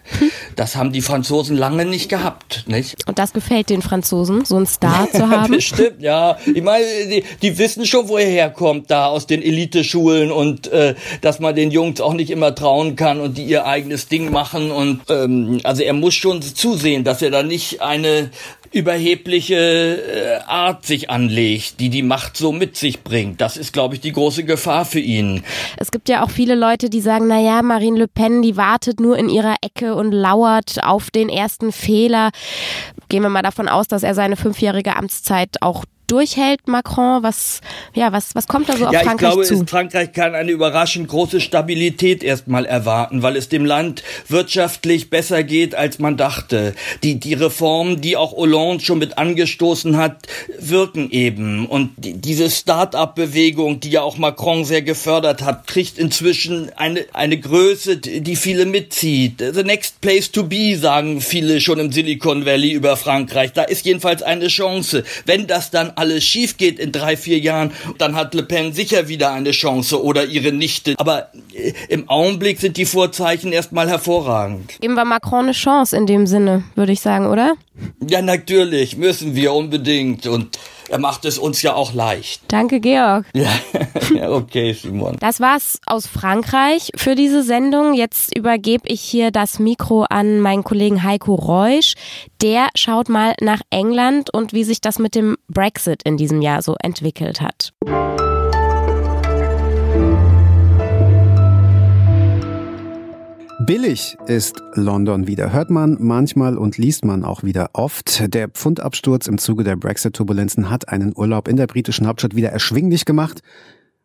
das 0.54 0.76
haben 0.76 0.92
die 0.92 1.00
Franzosen 1.00 1.56
lange 1.56 1.84
nicht 1.84 2.08
gehabt, 2.08 2.62
nicht? 2.68 2.94
Und 3.08 3.18
das 3.18 3.32
gefällt 3.32 3.70
den 3.70 3.82
Franzosen, 3.82 4.44
so 4.44 4.54
einen 4.54 4.66
Star 4.66 5.10
zu 5.12 5.28
haben? 5.28 5.52
Bestimmt, 5.52 6.00
ja. 6.00 6.38
Ich 6.54 6.62
meine, 6.62 6.86
die, 7.10 7.24
die, 7.42 7.58
wissen 7.58 7.86
schon, 7.86 8.06
wo 8.06 8.18
er 8.18 8.28
herkommt, 8.28 8.88
da 8.92 9.06
aus 9.06 9.26
den 9.26 9.42
Eliteschulen 9.42 10.30
und 10.30 10.68
äh, 10.68 10.94
dass 11.22 11.40
man 11.40 11.56
den 11.56 11.72
Jungs 11.72 12.00
auch 12.00 12.14
nicht 12.14 12.30
immer 12.30 12.54
trauen 12.54 12.94
kann 12.94 13.20
und 13.20 13.36
die 13.36 13.44
ihr 13.46 13.66
eigenes 13.66 14.06
Ding 14.06 14.30
machen 14.30 14.70
und 14.70 15.00
ähm, 15.08 15.58
also 15.64 15.82
er 15.82 15.92
muss 15.92 16.14
schon 16.14 16.40
zusehen, 16.40 17.02
dass 17.02 17.20
er 17.20 17.32
da 17.32 17.42
nicht 17.42 17.82
eine 17.82 18.30
überhebliche 18.72 19.56
äh, 19.56 20.40
Art 20.46 20.86
sich 20.86 21.10
anlegt, 21.10 21.31
die 21.32 21.88
die 21.88 22.02
Macht 22.02 22.36
so 22.36 22.52
mit 22.52 22.76
sich 22.76 23.02
bringt. 23.02 23.40
Das 23.40 23.56
ist, 23.56 23.72
glaube 23.72 23.94
ich, 23.94 24.00
die 24.00 24.12
große 24.12 24.44
Gefahr 24.44 24.84
für 24.84 25.00
ihn. 25.00 25.42
Es 25.76 25.90
gibt 25.90 26.08
ja 26.08 26.22
auch 26.22 26.30
viele 26.30 26.54
Leute, 26.54 26.90
die 26.90 27.00
sagen, 27.00 27.26
na 27.28 27.40
ja, 27.40 27.62
Marine 27.62 27.98
Le 27.98 28.08
Pen, 28.08 28.42
die 28.42 28.56
wartet 28.56 29.00
nur 29.00 29.16
in 29.16 29.28
ihrer 29.28 29.56
Ecke 29.62 29.94
und 29.94 30.12
lauert 30.12 30.82
auf 30.84 31.10
den 31.10 31.28
ersten 31.28 31.72
Fehler. 31.72 32.30
Gehen 33.08 33.22
wir 33.22 33.28
mal 33.28 33.42
davon 33.42 33.68
aus, 33.68 33.88
dass 33.88 34.02
er 34.02 34.14
seine 34.14 34.36
fünfjährige 34.36 34.96
Amtszeit 34.96 35.56
auch 35.60 35.84
durchhält, 36.12 36.68
Macron? 36.68 37.22
Was, 37.22 37.60
ja, 37.94 38.12
was, 38.12 38.34
was 38.34 38.46
kommt 38.46 38.68
da 38.68 38.76
so 38.76 38.86
auf 38.86 38.92
ja, 38.92 39.00
Frankreich 39.00 39.30
glaube, 39.30 39.42
zu? 39.44 39.64
Frankreich 39.66 40.12
kann 40.12 40.34
eine 40.34 40.50
überraschend 40.50 41.08
große 41.08 41.40
Stabilität 41.40 42.22
erstmal 42.22 42.66
erwarten, 42.66 43.22
weil 43.22 43.36
es 43.36 43.48
dem 43.48 43.64
Land 43.64 44.02
wirtschaftlich 44.28 45.08
besser 45.08 45.42
geht, 45.42 45.74
als 45.74 45.98
man 45.98 46.16
dachte. 46.16 46.74
Die, 47.02 47.18
die 47.18 47.34
Reformen, 47.34 48.00
die 48.00 48.16
auch 48.16 48.32
Hollande 48.32 48.84
schon 48.84 48.98
mit 48.98 49.16
angestoßen 49.16 49.96
hat, 49.96 50.26
wirken 50.58 51.10
eben. 51.10 51.66
Und 51.66 51.92
die, 51.96 52.14
diese 52.14 52.50
Start-up-Bewegung, 52.50 53.80
die 53.80 53.90
ja 53.90 54.02
auch 54.02 54.18
Macron 54.18 54.64
sehr 54.66 54.82
gefördert 54.82 55.42
hat, 55.42 55.66
kriegt 55.66 55.98
inzwischen 55.98 56.70
eine, 56.76 57.06
eine 57.14 57.38
Größe, 57.38 57.96
die 57.96 58.36
viele 58.36 58.66
mitzieht. 58.66 59.38
The 59.38 59.64
next 59.64 60.00
place 60.02 60.30
to 60.30 60.44
be, 60.44 60.76
sagen 60.76 61.20
viele 61.22 61.60
schon 61.60 61.78
im 61.78 61.90
Silicon 61.90 62.44
Valley 62.44 62.72
über 62.72 62.96
Frankreich. 62.96 63.52
Da 63.52 63.62
ist 63.62 63.86
jedenfalls 63.86 64.22
eine 64.22 64.48
Chance. 64.48 65.04
Wenn 65.24 65.46
das 65.46 65.70
dann 65.70 65.92
alles 66.02 66.24
schief 66.24 66.56
geht 66.56 66.78
in 66.80 66.90
drei, 66.90 67.16
vier 67.16 67.38
Jahren, 67.38 67.70
dann 67.98 68.16
hat 68.16 68.34
Le 68.34 68.42
Pen 68.42 68.72
sicher 68.72 69.08
wieder 69.08 69.32
eine 69.32 69.52
Chance 69.52 70.02
oder 70.02 70.24
ihre 70.24 70.52
Nichte. 70.52 70.94
Aber 70.98 71.28
äh, 71.54 71.72
im 71.88 72.08
Augenblick 72.08 72.60
sind 72.60 72.76
die 72.76 72.86
Vorzeichen 72.86 73.52
erstmal 73.52 73.88
hervorragend. 73.88 74.80
Geben 74.80 74.94
wir 74.94 75.04
Macron 75.04 75.44
eine 75.44 75.52
Chance 75.52 75.96
in 75.96 76.06
dem 76.06 76.26
Sinne, 76.26 76.64
würde 76.74 76.92
ich 76.92 77.00
sagen, 77.00 77.26
oder? 77.26 77.54
Ja, 78.08 78.20
natürlich, 78.20 78.96
müssen 78.96 79.36
wir 79.36 79.52
unbedingt. 79.52 80.26
Und 80.26 80.58
er 80.92 80.98
macht 80.98 81.24
es 81.24 81.38
uns 81.38 81.62
ja 81.62 81.74
auch 81.74 81.94
leicht. 81.94 82.42
Danke, 82.48 82.78
Georg. 82.78 83.24
Ja, 84.14 84.30
okay, 84.30 84.74
Simon. 84.74 85.16
Das 85.20 85.40
war's 85.40 85.80
aus 85.86 86.06
Frankreich 86.06 86.90
für 86.96 87.14
diese 87.14 87.42
Sendung. 87.42 87.94
Jetzt 87.94 88.36
übergebe 88.36 88.88
ich 88.88 89.00
hier 89.00 89.30
das 89.30 89.58
Mikro 89.58 90.04
an 90.10 90.40
meinen 90.40 90.64
Kollegen 90.64 91.02
Heiko 91.02 91.34
Reusch. 91.34 91.94
Der 92.42 92.68
schaut 92.74 93.08
mal 93.08 93.34
nach 93.40 93.62
England 93.70 94.28
und 94.34 94.52
wie 94.52 94.64
sich 94.64 94.82
das 94.82 94.98
mit 94.98 95.14
dem 95.14 95.36
Brexit 95.48 96.02
in 96.02 96.18
diesem 96.18 96.42
Jahr 96.42 96.60
so 96.60 96.76
entwickelt 96.82 97.40
hat. 97.40 97.72
Billig 103.66 104.16
ist 104.26 104.60
London 104.74 105.28
wieder. 105.28 105.52
Hört 105.52 105.70
man 105.70 105.96
manchmal 106.00 106.58
und 106.58 106.78
liest 106.78 107.04
man 107.04 107.24
auch 107.24 107.44
wieder 107.44 107.70
oft. 107.74 108.34
Der 108.34 108.48
Pfundabsturz 108.48 109.28
im 109.28 109.38
Zuge 109.38 109.62
der 109.62 109.76
Brexit-Turbulenzen 109.76 110.68
hat 110.68 110.88
einen 110.88 111.12
Urlaub 111.14 111.46
in 111.46 111.56
der 111.56 111.68
britischen 111.68 112.08
Hauptstadt 112.08 112.34
wieder 112.34 112.48
erschwinglich 112.48 113.04
gemacht. 113.04 113.40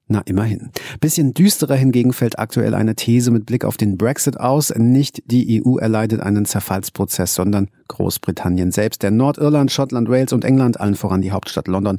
Na, 0.07 0.21
immerhin. 0.25 0.69
Bisschen 0.99 1.33
düsterer 1.33 1.75
hingegen 1.75 2.13
fällt 2.13 2.37
aktuell 2.37 2.75
eine 2.75 2.95
These 2.95 3.31
mit 3.31 3.47
Blick 3.47 3.65
auf 3.65 3.77
den 3.77 3.97
Brexit 3.97 4.39
aus. 4.39 4.73
Nicht 4.75 5.23
die 5.25 5.63
EU 5.65 5.77
erleidet 5.77 6.21
einen 6.21 6.45
Zerfallsprozess, 6.45 7.33
sondern 7.33 7.69
Großbritannien 7.87 8.71
selbst. 8.71 9.01
Der 9.01 9.11
Nordirland, 9.11 9.71
Schottland, 9.71 10.07
Wales 10.07 10.33
und 10.33 10.45
England, 10.45 10.79
allen 10.79 10.95
voran 10.95 11.21
die 11.21 11.31
Hauptstadt 11.31 11.67
London, 11.67 11.97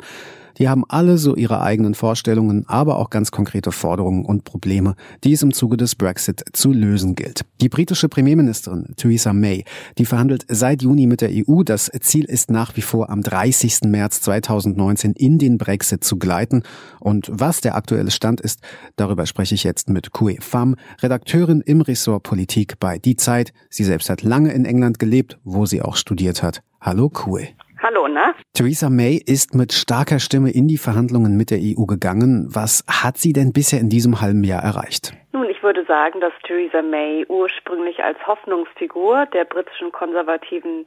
die 0.59 0.69
haben 0.69 0.85
alle 0.89 1.19
so 1.19 1.37
ihre 1.37 1.61
eigenen 1.61 1.95
Vorstellungen, 1.95 2.65
aber 2.69 2.97
auch 2.97 3.11
ganz 3.11 3.31
konkrete 3.31 3.73
Forderungen 3.73 4.25
und 4.25 4.45
Probleme, 4.45 4.95
die 5.25 5.33
es 5.33 5.43
im 5.43 5.53
Zuge 5.53 5.77
des 5.77 5.95
Brexit 5.95 6.45
zu 6.53 6.73
lösen 6.73 7.15
gilt. 7.15 7.43
Die 7.61 7.69
britische 7.69 8.09
Premierministerin 8.09 8.95
Theresa 8.97 9.33
May, 9.33 9.65
die 9.99 10.05
verhandelt 10.05 10.45
seit 10.49 10.83
Juni 10.83 11.07
mit 11.07 11.21
der 11.21 11.31
EU. 11.33 11.63
Das 11.63 11.91
Ziel 12.01 12.25
ist 12.25 12.51
nach 12.51 12.77
wie 12.77 12.83
vor 12.83 13.11
am 13.11 13.23
30. 13.23 13.83
März 13.87 14.21
2019 14.23 15.13
in 15.13 15.39
den 15.39 15.59
Brexit 15.59 16.05
zu 16.05 16.19
gleiten. 16.19 16.63
Und 17.01 17.31
was 17.33 17.61
der 17.61 17.77
aktuelle 17.77 18.11
Stand 18.11 18.41
ist, 18.41 18.61
darüber 18.97 19.27
spreche 19.27 19.55
ich 19.55 19.65
jetzt 19.65 19.89
mit 19.89 20.13
Kue 20.13 20.37
Pham, 20.41 20.77
Redakteurin 21.01 21.61
im 21.61 21.81
Ressort 21.81 22.23
Politik 22.23 22.79
bei 22.81 22.99
Die 22.99 23.17
Zeit. 23.17 23.53
Sie 23.71 23.85
selbst 23.85 24.11
hat 24.11 24.23
lange 24.23 24.53
in 24.53 24.65
England 24.65 24.99
gelebt, 24.99 25.39
wo 25.45 25.67
sie 25.67 25.83
auch 25.83 25.97
studiert 25.97 26.43
hat. 26.43 26.63
Hallo 26.81 27.09
Kue. 27.09 27.49
Hallo, 27.81 28.09
ne? 28.09 28.35
Theresa 28.55 28.91
May 28.91 29.23
ist 29.25 29.55
mit 29.55 29.73
starker 29.73 30.19
Stimme 30.19 30.51
in 30.51 30.67
die 30.67 30.79
Verhandlungen 30.79 31.37
mit 31.37 31.51
der 31.51 31.59
EU 31.59 31.87
gegangen. 31.87 32.49
Was 32.53 32.85
hat 32.89 33.19
sie 33.19 33.33
denn 33.33 33.53
bisher 33.53 33.79
in 33.79 33.89
diesem 33.89 34.21
halben 34.21 34.43
Jahr 34.43 34.63
erreicht? 34.65 35.13
Nun, 35.33 35.49
ich 35.49 35.63
würde 35.63 35.85
sagen, 35.85 36.21
dass 36.21 36.33
Theresa 36.45 36.83
May 36.83 37.25
ursprünglich 37.29 38.03
als 38.03 38.19
Hoffnungsfigur 38.27 39.27
der 39.27 39.45
britischen 39.45 39.93
Konservativen 39.93 40.87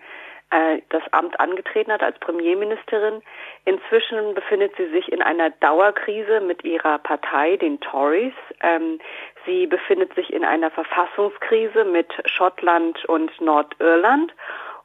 äh, 0.51 0.81
das 0.89 1.01
Amt 1.11 1.39
angetreten 1.39 1.93
hat 1.93 2.03
als 2.03 2.19
Premierministerin. 2.19 3.21
Inzwischen 3.63 4.33
befindet 4.35 4.73
sie 4.75 4.89
sich 4.89 5.09
in 5.11 5.21
einer 5.21 5.49
Dauerkrise 5.49 6.41
mit 6.41 6.65
ihrer 6.65 6.97
Partei, 6.97 7.55
den 7.55 7.79
Tories. 7.79 8.33
Ähm, 8.59 8.99
sie 9.45 9.65
befindet 9.65 10.13
sich 10.13 10.33
in 10.33 10.43
einer 10.43 10.69
Verfassungskrise 10.71 11.85
mit 11.85 12.11
Schottland 12.25 13.05
und 13.05 13.31
Nordirland. 13.39 14.33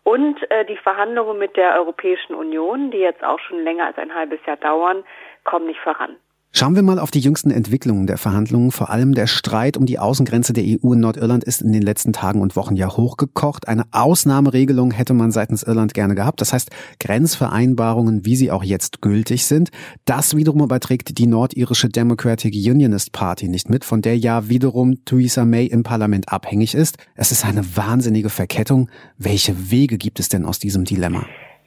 Und 0.06 0.48
äh, 0.52 0.64
die 0.64 0.76
Verhandlungen 0.76 1.36
mit 1.36 1.56
der 1.56 1.74
Europäischen 1.74 2.36
Union, 2.36 2.92
die 2.92 2.98
jetzt 2.98 3.24
auch 3.24 3.40
schon 3.40 3.64
länger 3.64 3.86
als 3.86 3.98
ein 3.98 4.14
halbes 4.14 4.38
Jahr 4.46 4.56
dauern, 4.56 5.02
kommen 5.42 5.66
nicht 5.66 5.80
voran. 5.80 6.14
Schauen 6.52 6.74
wir 6.74 6.82
mal 6.82 6.98
auf 6.98 7.10
die 7.10 7.20
jüngsten 7.20 7.50
Entwicklungen 7.50 8.06
der 8.06 8.16
Verhandlungen. 8.16 8.70
Vor 8.70 8.88
allem 8.88 9.14
der 9.14 9.26
Streit 9.26 9.76
um 9.76 9.84
die 9.84 9.98
Außengrenze 9.98 10.54
der 10.54 10.64
EU 10.64 10.94
in 10.94 11.00
Nordirland 11.00 11.44
ist 11.44 11.60
in 11.60 11.70
den 11.70 11.82
letzten 11.82 12.14
Tagen 12.14 12.40
und 12.40 12.56
Wochen 12.56 12.76
ja 12.76 12.96
hochgekocht. 12.96 13.68
Eine 13.68 13.84
Ausnahmeregelung 13.90 14.90
hätte 14.90 15.12
man 15.12 15.32
seitens 15.32 15.62
Irland 15.62 15.92
gerne 15.92 16.14
gehabt. 16.14 16.40
Das 16.40 16.54
heißt, 16.54 16.70
Grenzvereinbarungen, 16.98 18.24
wie 18.24 18.36
sie 18.36 18.50
auch 18.50 18.64
jetzt 18.64 19.02
gültig 19.02 19.44
sind. 19.44 19.68
Das 20.06 20.34
wiederum 20.34 20.62
überträgt 20.62 21.18
die 21.18 21.26
nordirische 21.26 21.90
Democratic 21.90 22.54
Unionist 22.54 23.12
Party 23.12 23.48
nicht 23.48 23.68
mit, 23.68 23.84
von 23.84 24.00
der 24.00 24.16
ja 24.16 24.48
wiederum 24.48 25.04
Theresa 25.04 25.44
May 25.44 25.66
im 25.66 25.82
Parlament 25.82 26.32
abhängig 26.32 26.74
ist. 26.74 26.96
Es 27.16 27.32
ist 27.32 27.44
eine 27.44 27.76
wahnsinnige 27.76 28.30
Verkettung. 28.30 28.88
Welche 29.18 29.70
Wege 29.70 29.98
gibt 29.98 30.20
es 30.20 30.30
denn 30.30 30.46
aus 30.46 30.58
diesem 30.58 30.84
Dilemma? 30.84 31.26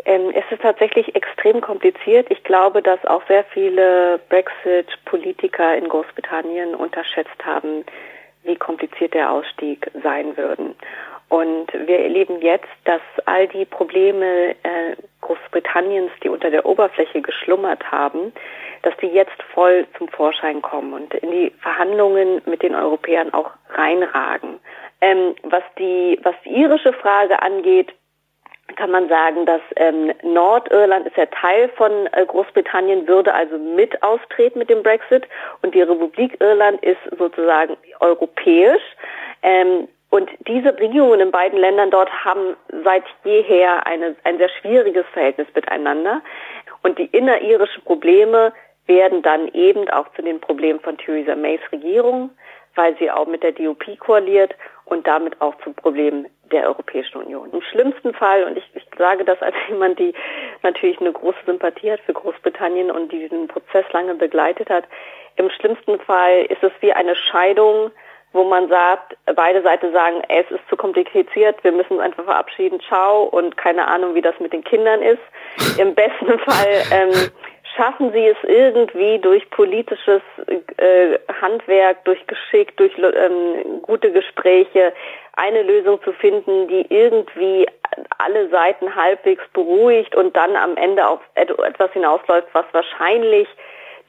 Ähm, 0.09 0.31
es 0.33 0.43
ist 0.49 0.63
tatsächlich 0.63 1.15
extrem 1.15 1.61
kompliziert. 1.61 2.31
Ich 2.31 2.43
glaube, 2.43 2.81
dass 2.81 3.05
auch 3.05 3.21
sehr 3.27 3.43
viele 3.43 4.19
Brexit-Politiker 4.29 5.77
in 5.77 5.87
Großbritannien 5.87 6.73
unterschätzt 6.73 7.45
haben, 7.45 7.85
wie 8.41 8.55
kompliziert 8.55 9.13
der 9.13 9.31
Ausstieg 9.31 9.91
sein 10.01 10.35
würden. 10.35 10.73
Und 11.27 11.67
wir 11.73 11.99
erleben 11.99 12.41
jetzt, 12.41 12.69
dass 12.85 13.01
all 13.25 13.47
die 13.49 13.65
Probleme 13.65 14.55
äh, 14.63 14.95
Großbritanniens, 15.21 16.11
die 16.23 16.29
unter 16.29 16.49
der 16.49 16.65
Oberfläche 16.65 17.21
geschlummert 17.21 17.91
haben, 17.91 18.33
dass 18.81 18.97
die 18.97 19.09
jetzt 19.09 19.39
voll 19.53 19.85
zum 19.99 20.07
Vorschein 20.07 20.63
kommen 20.63 20.93
und 20.93 21.13
in 21.13 21.29
die 21.29 21.51
Verhandlungen 21.61 22.41
mit 22.47 22.63
den 22.63 22.73
Europäern 22.73 23.31
auch 23.31 23.51
reinragen. 23.69 24.59
Ähm, 25.01 25.35
was 25.43 25.63
die, 25.77 26.19
was 26.23 26.33
die 26.45 26.49
irische 26.49 26.93
Frage 26.93 27.43
angeht, 27.43 27.93
kann 28.75 28.91
man 28.91 29.09
sagen, 29.09 29.45
dass 29.45 29.61
ähm, 29.75 30.11
Nordirland 30.23 31.07
ist 31.07 31.17
ja 31.17 31.25
Teil 31.27 31.69
von 31.69 31.91
äh, 32.11 32.25
Großbritannien, 32.25 33.07
würde 33.07 33.33
also 33.33 33.57
mit 33.57 34.01
austreten 34.03 34.59
mit 34.59 34.69
dem 34.69 34.83
Brexit 34.83 35.27
und 35.61 35.73
die 35.73 35.81
Republik 35.81 36.37
Irland 36.39 36.83
ist 36.83 36.99
sozusagen 37.17 37.77
europäisch. 37.99 38.81
Ähm, 39.41 39.87
und 40.09 40.29
diese 40.47 40.77
Regierungen 40.79 41.19
in 41.19 41.31
beiden 41.31 41.59
Ländern 41.59 41.91
dort 41.91 42.09
haben 42.25 42.55
seit 42.83 43.03
jeher 43.23 43.85
eine, 43.85 44.15
ein 44.23 44.37
sehr 44.39 44.49
schwieriges 44.49 45.05
Verhältnis 45.13 45.47
miteinander. 45.53 46.21
Und 46.81 46.97
die 46.97 47.05
inneririschen 47.05 47.83
Probleme 47.83 48.53
werden 48.87 49.21
dann 49.21 49.49
eben 49.49 49.87
auch 49.89 50.11
zu 50.15 50.23
den 50.23 50.39
Problemen 50.39 50.79
von 50.79 50.97
Theresa 50.97 51.35
Mays 51.35 51.61
Regierung, 51.71 52.31
weil 52.75 52.97
sie 52.97 53.11
auch 53.11 53.27
mit 53.27 53.43
der 53.43 53.51
DUP 53.51 53.99
koaliert 53.99 54.55
und 54.89 55.07
damit 55.07 55.39
auch 55.41 55.55
zu 55.63 55.71
Problemen 55.73 56.27
der 56.51 56.65
Europäischen 56.65 57.17
Union. 57.17 57.51
Im 57.51 57.61
schlimmsten 57.61 58.13
Fall, 58.13 58.43
und 58.43 58.57
ich, 58.57 58.63
ich 58.73 58.85
sage 58.97 59.23
das 59.23 59.41
als 59.41 59.55
jemand, 59.69 59.99
die 59.99 60.13
natürlich 60.63 60.99
eine 60.99 61.11
große 61.11 61.37
Sympathie 61.45 61.91
hat 61.91 61.99
für 62.01 62.13
Großbritannien 62.13 62.91
und 62.91 63.11
die 63.11 63.19
diesen 63.19 63.47
Prozess 63.47 63.85
lange 63.93 64.15
begleitet 64.15 64.69
hat, 64.69 64.85
im 65.35 65.49
schlimmsten 65.51 65.99
Fall 65.99 66.45
ist 66.49 66.63
es 66.63 66.71
wie 66.81 66.91
eine 66.91 67.15
Scheidung, 67.15 67.91
wo 68.33 68.43
man 68.43 68.67
sagt, 68.69 69.17
beide 69.35 69.61
Seiten 69.63 69.91
sagen, 69.91 70.21
es 70.27 70.49
ist 70.51 70.67
zu 70.69 70.75
kompliziert, 70.75 71.63
wir 71.63 71.71
müssen 71.71 71.93
uns 71.93 72.01
einfach 72.01 72.25
verabschieden, 72.25 72.79
ciao 72.81 73.23
und 73.23 73.57
keine 73.57 73.87
Ahnung, 73.87 74.13
wie 74.13 74.21
das 74.21 74.39
mit 74.39 74.53
den 74.53 74.63
Kindern 74.63 75.01
ist. 75.01 75.21
Im 75.79 75.95
besten 75.95 76.37
Fall 76.39 76.83
ähm, 76.91 77.31
schaffen 77.79 78.11
sie 78.11 78.27
es 78.27 78.37
irgendwie 78.43 79.19
durch 79.19 79.49
politisches 79.51 80.21
äh, 80.77 81.17
Handwerk, 81.41 82.03
durch 82.03 82.19
Geschick, 82.27 82.75
durch 82.75 82.91
ähm, 82.97 83.81
gute 83.83 84.11
Gespräche 84.11 84.91
eine 85.37 85.63
Lösung 85.63 86.01
zu 86.03 86.11
finden, 86.11 86.67
die 86.67 86.85
irgendwie 86.89 87.65
alle 88.17 88.49
Seiten 88.49 88.93
halbwegs 88.93 89.43
beruhigt 89.53 90.13
und 90.13 90.35
dann 90.35 90.57
am 90.57 90.75
Ende 90.75 91.07
auf 91.07 91.21
etwas 91.35 91.91
hinausläuft, 91.93 92.49
was 92.51 92.65
wahrscheinlich 92.73 93.47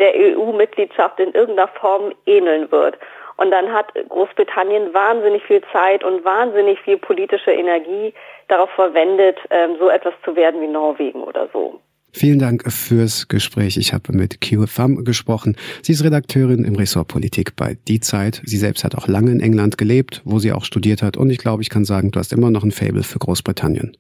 der 0.01 0.15
EU-Mitgliedschaft 0.17 1.21
in 1.21 1.33
irgendeiner 1.33 1.69
Form 1.69 2.13
ähneln 2.27 2.73
wird. 2.73 2.99
Und 3.37 3.53
dann 3.53 3.73
hat 3.73 3.95
Großbritannien 4.09 4.93
wahnsinnig 4.93 5.45
viel 5.45 5.63
Zeit 5.73 6.03
und 6.03 6.25
wahnsinnig 6.25 6.81
viel 6.81 6.99
politische 6.99 7.53
Energie 7.53 8.13
darauf 8.49 8.71
verwendet, 8.71 9.39
ähm, 9.51 9.77
so 9.79 9.89
etwas 9.89 10.15
zu 10.25 10.35
werden 10.35 10.61
wie 10.61 10.67
Norwegen 10.67 11.23
oder 11.23 11.49
so. 11.53 11.81
Vielen 12.13 12.39
Dank 12.39 12.71
fürs 12.71 13.29
Gespräch. 13.29 13.77
Ich 13.77 13.93
habe 13.93 14.13
mit 14.13 14.41
Kieu 14.41 14.67
Pham 14.67 15.05
gesprochen. 15.05 15.57
Sie 15.83 15.93
ist 15.93 16.03
Redakteurin 16.03 16.65
im 16.65 16.75
Ressort 16.75 17.09
Politik 17.09 17.55
bei 17.57 17.79
Die 17.89 18.01
Zeit. 18.01 18.43
Sie 18.45 18.59
selbst 18.59 18.85
hat 18.85 18.95
auch 18.95 19.07
lange 19.07 19.31
in 19.31 19.41
England 19.41 19.79
gelebt, 19.79 20.23
wo 20.25 20.39
sie 20.39 20.53
auch 20.53 20.65
studiert 20.65 21.03
hat. 21.03 21.17
Und 21.17 21.31
ich 21.31 21.39
glaube, 21.39 21.63
ich 21.63 21.71
kann 21.71 21.85
sagen, 21.85 22.11
du 22.11 22.19
hast 22.19 22.33
immer 22.33 22.51
noch 22.51 22.65
ein 22.65 22.73
Fable 22.73 23.03
für 23.05 23.19
Großbritannien. 23.19 23.97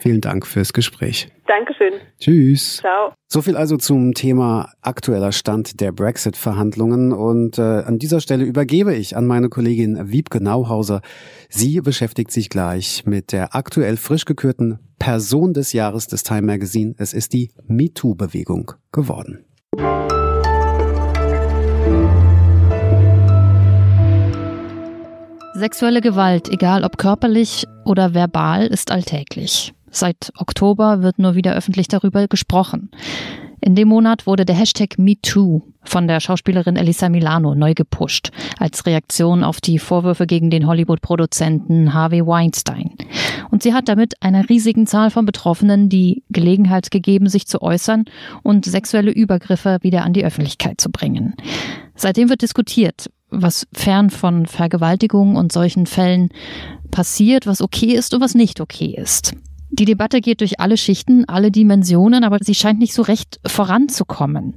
Vielen 0.00 0.22
Dank 0.22 0.46
fürs 0.46 0.72
Gespräch. 0.72 1.28
Dankeschön. 1.46 1.92
Tschüss. 2.18 2.78
Ciao. 2.78 3.12
So 3.26 3.42
viel 3.42 3.56
also 3.56 3.76
zum 3.76 4.14
Thema 4.14 4.72
aktueller 4.80 5.32
Stand 5.32 5.80
der 5.80 5.92
Brexit-Verhandlungen. 5.92 7.12
Und 7.12 7.58
äh, 7.58 7.62
an 7.62 7.98
dieser 7.98 8.20
Stelle 8.20 8.44
übergebe 8.44 8.94
ich 8.94 9.16
an 9.16 9.26
meine 9.26 9.50
Kollegin 9.50 10.10
Wiebke 10.10 10.42
Nauhauser. 10.42 11.02
Sie 11.50 11.80
beschäftigt 11.82 12.30
sich 12.30 12.48
gleich 12.48 13.04
mit 13.04 13.32
der 13.32 13.54
aktuell 13.54 13.98
frisch 13.98 14.24
gekürten 14.24 14.78
Person 14.98 15.52
des 15.52 15.74
Jahres 15.74 16.06
des 16.06 16.22
Time 16.22 16.42
Magazine. 16.42 16.94
Es 16.96 17.12
ist 17.12 17.34
die 17.34 17.50
MeToo-Bewegung 17.66 18.72
geworden. 18.92 19.44
Sexuelle 25.54 26.00
Gewalt, 26.00 26.48
egal 26.48 26.84
ob 26.84 26.96
körperlich 26.96 27.66
oder 27.84 28.14
verbal, 28.14 28.66
ist 28.66 28.90
alltäglich. 28.90 29.74
Seit 29.90 30.32
Oktober 30.36 31.02
wird 31.02 31.18
nur 31.18 31.34
wieder 31.34 31.54
öffentlich 31.54 31.88
darüber 31.88 32.28
gesprochen. 32.28 32.90
In 33.62 33.74
dem 33.74 33.88
Monat 33.88 34.26
wurde 34.26 34.46
der 34.46 34.56
Hashtag 34.56 34.98
MeToo 34.98 35.60
von 35.82 36.08
der 36.08 36.20
Schauspielerin 36.20 36.76
Elisa 36.76 37.10
Milano 37.10 37.54
neu 37.54 37.74
gepusht, 37.74 38.30
als 38.58 38.86
Reaktion 38.86 39.44
auf 39.44 39.60
die 39.60 39.78
Vorwürfe 39.78 40.26
gegen 40.26 40.48
den 40.48 40.66
Hollywood-Produzenten 40.66 41.92
Harvey 41.92 42.26
Weinstein. 42.26 42.94
Und 43.50 43.62
sie 43.62 43.74
hat 43.74 43.88
damit 43.88 44.14
einer 44.22 44.48
riesigen 44.48 44.86
Zahl 44.86 45.10
von 45.10 45.26
Betroffenen 45.26 45.90
die 45.90 46.22
Gelegenheit 46.30 46.90
gegeben, 46.90 47.28
sich 47.28 47.46
zu 47.46 47.60
äußern 47.60 48.06
und 48.42 48.64
sexuelle 48.64 49.10
Übergriffe 49.10 49.78
wieder 49.82 50.04
an 50.04 50.14
die 50.14 50.24
Öffentlichkeit 50.24 50.80
zu 50.80 50.90
bringen. 50.90 51.34
Seitdem 51.94 52.30
wird 52.30 52.40
diskutiert, 52.40 53.10
was 53.28 53.66
fern 53.72 54.08
von 54.08 54.46
Vergewaltigung 54.46 55.36
und 55.36 55.52
solchen 55.52 55.84
Fällen 55.84 56.30
passiert, 56.90 57.46
was 57.46 57.60
okay 57.60 57.92
ist 57.92 58.14
und 58.14 58.22
was 58.22 58.34
nicht 58.34 58.60
okay 58.60 58.94
ist. 58.96 59.34
Die 59.80 59.86
Debatte 59.86 60.20
geht 60.20 60.42
durch 60.42 60.60
alle 60.60 60.76
Schichten, 60.76 61.24
alle 61.26 61.50
Dimensionen, 61.50 62.22
aber 62.22 62.36
sie 62.42 62.54
scheint 62.54 62.80
nicht 62.80 62.92
so 62.92 63.00
recht 63.00 63.40
voranzukommen. 63.46 64.54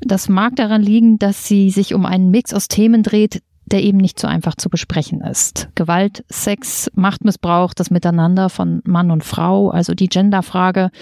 Das 0.00 0.28
mag 0.28 0.54
daran 0.54 0.80
liegen, 0.80 1.18
dass 1.18 1.48
sie 1.48 1.70
sich 1.70 1.92
um 1.92 2.06
einen 2.06 2.30
Mix 2.30 2.54
aus 2.54 2.68
Themen 2.68 3.02
dreht, 3.02 3.42
der 3.66 3.82
eben 3.82 3.98
nicht 3.98 4.20
so 4.20 4.28
einfach 4.28 4.54
zu 4.54 4.68
besprechen 4.68 5.22
ist. 5.22 5.70
Gewalt, 5.74 6.24
Sex, 6.28 6.88
Machtmissbrauch, 6.94 7.74
das 7.74 7.90
Miteinander 7.90 8.48
von 8.48 8.80
Mann 8.84 9.10
und 9.10 9.24
Frau, 9.24 9.70
also 9.70 9.92
die 9.92 10.06
Genderfrage. 10.06 10.92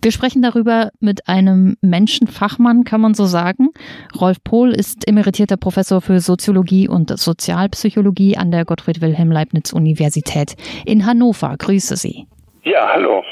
Wir 0.00 0.12
sprechen 0.12 0.42
darüber 0.42 0.92
mit 1.00 1.26
einem 1.26 1.76
Menschenfachmann, 1.80 2.84
kann 2.84 3.00
man 3.00 3.14
so 3.14 3.26
sagen. 3.26 3.70
Rolf 4.14 4.44
Pohl 4.44 4.70
ist 4.70 5.08
emeritierter 5.08 5.56
Professor 5.56 6.00
für 6.00 6.20
Soziologie 6.20 6.86
und 6.86 7.18
Sozialpsychologie 7.18 8.36
an 8.36 8.52
der 8.52 8.64
Gottfried 8.64 9.00
Wilhelm 9.00 9.32
Leibniz 9.32 9.72
Universität 9.72 10.54
in 10.84 11.04
Hannover. 11.04 11.56
Grüße 11.58 11.96
Sie. 11.96 12.28
Ja, 12.66 12.88
hallo. 12.92 13.22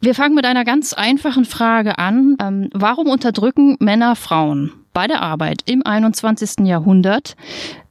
Wir 0.00 0.14
fangen 0.14 0.34
mit 0.34 0.46
einer 0.46 0.64
ganz 0.64 0.94
einfachen 0.94 1.44
Frage 1.44 1.98
an. 1.98 2.38
Ähm, 2.42 2.70
warum 2.72 3.06
unterdrücken 3.10 3.76
Männer 3.80 4.16
Frauen 4.16 4.72
bei 4.94 5.06
der 5.06 5.20
Arbeit 5.20 5.58
im 5.68 5.82
21. 5.84 6.66
Jahrhundert 6.66 7.36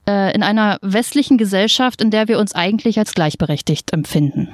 äh, 0.10 0.34
in 0.34 0.42
einer 0.42 0.80
westlichen 0.82 1.38
Gesellschaft, 1.38 2.02
in 2.02 2.10
der 2.10 2.28
wir 2.28 2.40
uns 2.40 2.56
eigentlich 2.56 2.98
als 2.98 3.14
gleichberechtigt 3.14 3.94
empfinden? 3.94 4.50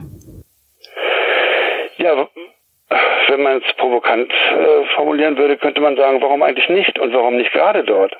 Ja, 1.95 2.27
wenn 3.29 3.41
man 3.41 3.61
es 3.65 3.73
provokant 3.77 4.29
äh, 4.33 4.85
formulieren 4.93 5.37
würde, 5.37 5.55
könnte 5.55 5.79
man 5.79 5.95
sagen, 5.95 6.21
warum 6.21 6.43
eigentlich 6.43 6.67
nicht 6.67 6.99
und 6.99 7.13
warum 7.13 7.37
nicht 7.37 7.53
gerade 7.53 7.85
dort? 7.85 8.13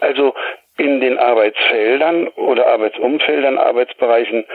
Also 0.00 0.32
in 0.78 1.02
den 1.02 1.18
Arbeitsfeldern 1.18 2.28
oder 2.28 2.66
Arbeitsumfeldern, 2.68 3.58
Arbeitsbereichen 3.58 4.46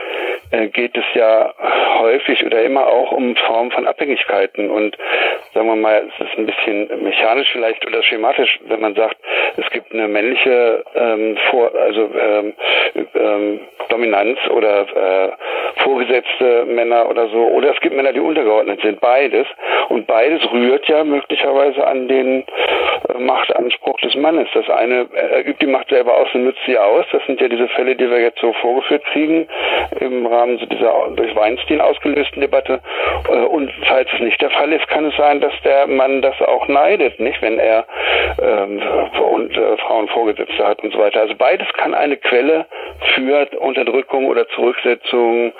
geht 0.72 0.96
es 0.96 1.04
ja 1.14 1.52
häufig 1.98 2.44
oder 2.44 2.62
immer 2.62 2.86
auch 2.86 3.12
um 3.12 3.36
Formen 3.36 3.70
von 3.70 3.86
Abhängigkeiten. 3.86 4.70
Und 4.70 4.96
sagen 5.54 5.66
wir 5.66 5.76
mal, 5.76 6.08
es 6.08 6.26
ist 6.26 6.38
ein 6.38 6.46
bisschen 6.46 7.02
mechanisch 7.02 7.50
vielleicht 7.52 7.86
oder 7.86 8.02
schematisch, 8.02 8.58
wenn 8.66 8.80
man 8.80 8.94
sagt, 8.94 9.16
es 9.56 9.68
gibt 9.70 9.92
eine 9.92 10.08
männliche 10.08 10.84
ähm, 10.94 11.36
Vor 11.50 11.72
also 11.74 12.10
ähm, 12.18 12.54
ähm, 13.14 13.60
Dominanz 13.88 14.38
oder 14.50 14.80
äh, 14.80 15.32
vorgesetzte 15.82 16.64
Männer 16.66 17.08
oder 17.08 17.28
so, 17.28 17.38
oder 17.38 17.72
es 17.72 17.80
gibt 17.80 17.94
Männer, 17.94 18.12
die 18.12 18.20
untergeordnet 18.20 18.80
sind, 18.82 19.00
beides. 19.00 19.46
Und 19.88 20.06
beides 20.06 20.42
rührt 20.50 20.86
ja 20.88 21.04
möglicherweise 21.04 21.86
an 21.86 22.08
den 22.08 22.44
äh, 23.08 23.18
Machtanspruch 23.18 23.98
des 24.00 24.14
Mannes. 24.16 24.48
Das 24.54 24.68
eine 24.68 25.06
er 25.14 25.46
übt 25.46 25.64
die 25.64 25.70
Macht 25.70 25.88
selber 25.88 26.16
aus 26.16 26.28
und 26.34 26.44
nutzt 26.44 26.60
sie 26.66 26.78
aus. 26.78 27.04
Das 27.12 27.24
sind 27.26 27.40
ja 27.40 27.48
diese 27.48 27.68
Fälle, 27.68 27.96
die 27.96 28.10
wir 28.10 28.20
jetzt 28.20 28.40
so 28.40 28.52
vorgeführt 28.54 29.04
kriegen 29.06 29.48
im 30.00 30.26
Rahmen 30.36 30.58
dieser 30.58 31.08
durch 31.14 31.34
Weinstein 31.34 31.80
ausgelösten 31.80 32.40
Debatte. 32.40 32.80
Äh, 33.28 33.36
und 33.36 33.70
falls 33.86 34.08
es 34.12 34.20
nicht 34.20 34.40
der 34.40 34.50
Fall 34.50 34.72
ist, 34.72 34.86
kann 34.88 35.06
es 35.06 35.16
sein, 35.16 35.40
dass 35.40 35.52
der 35.64 35.86
Mann 35.86 36.22
das 36.22 36.40
auch 36.42 36.68
neidet, 36.68 37.18
nicht, 37.20 37.40
wenn 37.42 37.58
er 37.58 37.86
ähm, 38.42 38.82
und 39.36 39.56
äh, 39.56 39.76
Frauen 39.78 40.08
Vorgesetzte 40.08 40.66
hat 40.66 40.82
und 40.82 40.92
so 40.92 40.98
weiter. 40.98 41.20
Also 41.20 41.34
beides 41.36 41.68
kann 41.74 41.94
eine 41.94 42.16
Quelle 42.16 42.66
für 43.14 43.48
Unterdrückung 43.58 44.26
oder 44.26 44.48
Zurücksetzung, 44.48 45.52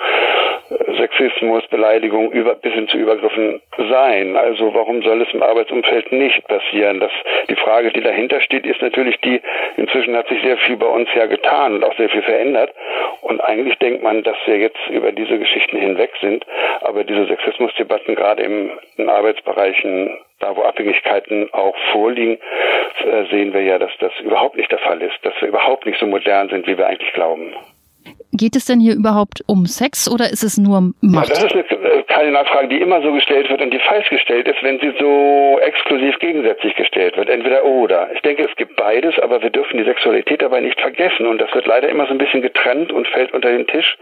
äh, 0.69 0.97
Sexismus, 0.97 1.65
Beleidigung 1.67 2.31
über, 2.31 2.55
bis 2.55 2.73
hin 2.73 2.87
zu 2.87 2.97
Übergriffen 2.97 3.61
sein. 3.77 4.35
Also 4.35 4.73
warum 4.73 5.01
soll 5.03 5.21
es 5.21 5.33
im 5.33 5.43
Arbeitsumfeld 5.43 6.11
nicht 6.11 6.45
passieren? 6.47 6.99
Das, 6.99 7.11
die 7.49 7.55
Frage, 7.55 7.91
die 7.91 8.01
dahinter 8.01 8.41
steht, 8.41 8.65
ist 8.65 8.81
natürlich 8.81 9.19
die, 9.21 9.41
inzwischen 9.77 10.15
hat 10.15 10.27
sich 10.27 10.41
sehr 10.41 10.57
viel 10.57 10.75
bei 10.77 10.87
uns 10.87 11.09
ja 11.15 11.25
getan 11.25 11.75
und 11.75 11.83
auch 11.83 11.95
sehr 11.97 12.09
viel 12.09 12.23
verändert. 12.23 12.71
Und 13.21 13.39
eigentlich 13.41 13.77
denkt 13.77 14.03
man, 14.03 14.23
dass 14.23 14.37
wir 14.45 14.57
jetzt 14.57 14.66
über 14.89 15.11
diese 15.11 15.37
Geschichten 15.37 15.77
hinweg 15.77 16.11
sind. 16.21 16.45
Aber 16.81 17.03
diese 17.03 17.25
Sexismusdebatten 17.27 18.15
gerade 18.15 18.43
im, 18.43 18.71
in 18.97 19.09
Arbeitsbereichen, 19.09 20.17
da 20.39 20.55
wo 20.55 20.63
Abhängigkeiten 20.63 21.53
auch 21.53 21.75
vorliegen, 21.91 22.37
äh, 23.05 23.25
sehen 23.29 23.53
wir 23.53 23.61
ja, 23.61 23.79
dass 23.79 23.91
das 23.99 24.11
überhaupt 24.19 24.57
nicht 24.57 24.71
der 24.71 24.79
Fall 24.79 25.01
ist, 25.01 25.17
dass 25.23 25.33
wir 25.41 25.47
überhaupt 25.47 25.85
nicht 25.85 25.99
so 25.99 26.05
modern 26.05 26.49
sind, 26.49 26.67
wie 26.67 26.77
wir 26.77 26.87
eigentlich 26.87 27.13
glauben. 27.13 27.53
Geht 28.33 28.55
es 28.55 28.65
denn 28.65 28.79
hier 28.79 28.95
überhaupt 28.95 29.43
um 29.47 29.65
Sex 29.65 30.11
oder 30.11 30.25
ist 30.25 30.43
es 30.43 30.57
nur 30.57 30.93
Macht? 31.01 31.29
Ja, 31.29 31.35
das 31.35 31.43
ist 31.45 31.55
eine 31.55 31.63
äh, 31.63 32.03
Kardinalfrage, 32.03 32.67
die 32.67 32.81
immer 32.81 33.01
so 33.01 33.11
gestellt 33.13 33.49
wird 33.49 33.61
und 33.61 33.71
die 33.71 33.79
falsch 33.79 34.09
gestellt 34.09 34.47
ist, 34.47 34.61
wenn 34.61 34.79
sie 34.79 34.93
so 34.99 35.59
exklusiv 35.61 36.19
gegensätzlich 36.19 36.75
gestellt 36.75 37.15
wird. 37.15 37.29
Entweder 37.29 37.63
oder. 37.63 38.09
Ich 38.13 38.21
denke, 38.21 38.43
es 38.43 38.55
gibt 38.55 38.75
beides, 38.75 39.17
aber 39.19 39.41
wir 39.41 39.49
dürfen 39.49 39.77
die 39.77 39.85
Sexualität 39.85 40.41
dabei 40.41 40.59
nicht 40.59 40.79
vergessen. 40.79 41.25
Und 41.25 41.39
das 41.39 41.53
wird 41.53 41.67
leider 41.67 41.89
immer 41.89 42.05
so 42.05 42.11
ein 42.11 42.17
bisschen 42.17 42.41
getrennt 42.41 42.91
und 42.91 43.07
fällt 43.07 43.33
unter 43.33 43.49
den 43.49 43.65
Tisch, 43.67 43.97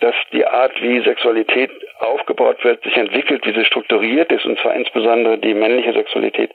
dass 0.00 0.14
die 0.32 0.46
Art, 0.46 0.72
wie 0.80 1.00
Sexualität 1.02 1.70
aufgebaut 1.98 2.64
wird, 2.64 2.82
sich 2.82 2.96
entwickelt, 2.96 3.46
wie 3.46 3.52
sie 3.52 3.64
strukturiert 3.64 4.32
ist, 4.32 4.46
und 4.46 4.58
zwar 4.60 4.74
insbesondere 4.74 5.38
die 5.38 5.54
männliche 5.54 5.92
Sexualität, 5.92 6.50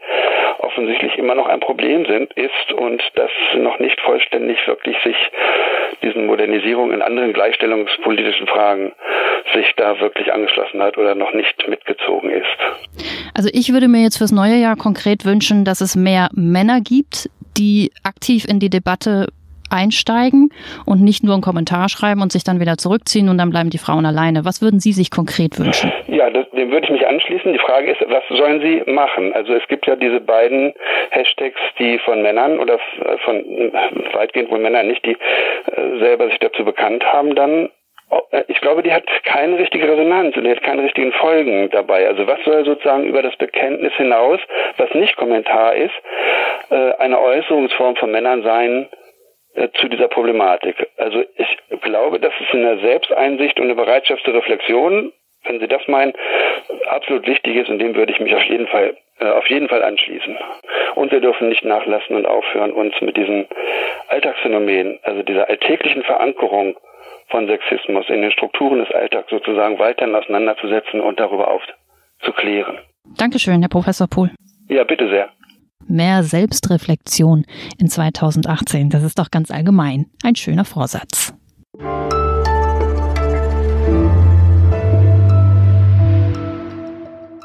offensichtlich 0.60 1.18
immer 1.18 1.36
noch 1.36 1.48
ein 1.48 1.60
Problem 1.60 2.06
sind, 2.06 2.34
ist 2.34 2.74
und 2.74 3.02
das 3.16 3.30
noch 3.56 3.80
nicht 3.80 4.00
vollständig 4.02 4.66
wirklich 4.68 4.98
sich 5.04 5.16
diesen 6.06 6.28
Modernisierungen 6.28 6.94
in 6.94 7.02
anderen 7.02 7.34
gleichstellungspolitischen 7.34 8.48
Fragen 8.48 8.94
sich 9.54 9.66
da 9.76 10.00
wirklich 10.00 10.32
angeschlossen 10.32 10.82
hat 10.82 10.98
oder 10.98 11.16
noch 11.16 11.34
nicht 11.34 11.68
mitgezogen 11.68 12.30
ist. 12.30 13.06
Also 13.34 13.50
ich 13.52 13.74
würde 13.74 13.88
mir 13.88 14.02
jetzt 14.02 14.18
fürs 14.18 14.32
neue 14.32 14.56
Jahr 14.56 14.76
konkret 14.76 15.26
wünschen, 15.26 15.66
dass 15.66 15.82
es 15.82 15.96
mehr 15.96 16.30
Männer 16.34 16.80
gibt, 16.82 17.30
die 17.58 17.92
aktiv 18.04 18.46
in 18.46 18.60
die 18.60 18.70
Debatte 18.70 19.28
einsteigen 19.76 20.50
und 20.86 21.02
nicht 21.02 21.24
nur 21.24 21.34
einen 21.34 21.44
Kommentar 21.44 21.90
schreiben 21.90 22.22
und 22.22 22.32
sich 22.32 22.44
dann 22.44 22.60
wieder 22.60 22.78
zurückziehen 22.78 23.30
und 23.30 23.38
dann 23.38 23.50
bleiben 23.50 23.70
die 23.70 23.78
Frauen 23.78 24.06
alleine. 24.06 24.46
Was 24.46 24.62
würden 24.62 24.80
Sie 24.80 24.94
sich 24.94 25.12
konkret 25.12 25.60
wünschen? 25.60 25.92
Ja, 26.08 26.30
das, 26.30 26.50
dem 26.52 26.72
würde 26.72 26.86
ich 26.86 26.92
mich 26.92 27.08
anschließen. 27.08 27.54
Die 27.54 27.60
Frage 27.60 27.92
ist, 27.92 28.02
was 28.08 28.24
sollen 28.30 28.62
Sie 28.62 28.90
machen? 28.92 29.34
Also 29.34 29.54
es 29.54 29.68
gibt 29.68 29.86
ja 29.86 29.96
diese 29.96 30.22
beiden 30.22 30.74
Hashtags, 31.12 31.60
die 31.78 32.00
von 32.00 32.22
Männern 32.22 32.60
oder 32.60 32.80
von 33.26 33.44
weitgehend 34.14 34.50
wohl 34.50 34.60
Männern 34.60 34.88
nicht, 34.88 35.06
die 35.06 35.12
äh, 35.12 36.00
selber 36.00 36.28
sich 36.28 36.40
dazu 36.40 36.64
bekannt 36.64 37.04
haben, 37.04 37.36
dann 37.36 37.70
äh, 38.32 38.44
ich 38.48 38.60
glaube, 38.62 38.84
die 38.84 38.94
hat 38.94 39.06
keine 39.24 39.58
richtige 39.58 39.88
Resonanz 39.88 40.36
und 40.36 40.44
die 40.44 40.52
hat 40.52 40.64
keine 40.64 40.84
richtigen 40.84 41.12
Folgen 41.14 41.70
dabei. 41.72 42.08
Also 42.08 42.28
was 42.28 42.40
soll 42.44 42.66
sozusagen 42.66 43.06
über 43.06 43.22
das 43.22 43.36
Bekenntnis 43.38 43.94
hinaus, 43.94 44.40
was 44.78 44.94
nicht 44.94 45.16
Kommentar 45.18 45.76
ist, 45.76 45.94
äh, 46.70 46.94
eine 47.00 47.20
Äußerungsform 47.20 47.96
von 47.96 48.12
Männern 48.12 48.44
sein, 48.44 48.88
äh, 48.92 49.05
zu 49.80 49.88
dieser 49.88 50.08
Problematik. 50.08 50.76
Also 50.98 51.24
ich 51.38 51.82
glaube, 51.82 52.20
dass 52.20 52.34
es 52.40 52.54
eine 52.54 52.80
Selbsteinsicht 52.80 53.58
und 53.60 53.66
eine 53.66 53.76
Bereitschaft 53.76 54.24
zur 54.24 54.34
Reflexion, 54.34 55.12
wenn 55.46 55.60
Sie 55.60 55.68
das 55.68 55.88
meinen, 55.88 56.14
absolut 56.90 57.28
wichtig 57.28 57.56
ist 57.56 57.70
und 57.70 57.80
dem 57.80 57.96
würde 57.96 58.12
ich 58.12 58.20
mich 58.20 58.36
auf 58.36 58.44
jeden 58.44 58.68
Fall 58.68 58.98
äh, 59.20 59.30
auf 59.30 59.48
jeden 59.50 59.70
Fall 59.70 59.82
anschließen. 59.82 60.38
Und 60.96 61.12
wir 61.12 61.22
dürfen 61.22 61.48
nicht 61.50 61.64
nachlassen 61.64 62.16
und 62.16 62.26
aufhören, 62.26 62.72
uns 62.72 63.00
mit 63.02 63.16
diesen 63.16 63.48
Alltagsphänomenen, 64.10 65.00
also 65.04 65.24
dieser 65.24 65.48
alltäglichen 65.48 66.04
Verankerung 66.04 66.76
von 67.30 67.48
Sexismus 67.48 68.10
in 68.10 68.22
den 68.22 68.32
Strukturen 68.32 68.80
des 68.80 68.92
Alltags 68.92 69.30
sozusagen 69.30 69.80
weiterhin 69.80 70.16
auseinanderzusetzen 70.16 71.00
und 71.00 71.20
darüber 71.20 71.50
aufzuklären. 71.50 72.80
Dankeschön, 73.18 73.62
Herr 73.62 73.70
Professor 73.70 74.08
Pohl. 74.08 74.32
Ja, 74.68 74.84
bitte 74.84 75.08
sehr. 75.10 75.30
Mehr 75.88 76.24
Selbstreflexion 76.24 77.46
in 77.78 77.90
2018, 77.90 78.90
das 78.90 79.04
ist 79.04 79.20
doch 79.20 79.30
ganz 79.30 79.52
allgemein 79.52 80.08
ein 80.24 80.36
schöner 80.36 80.66
Vorsatz. 80.66 81.34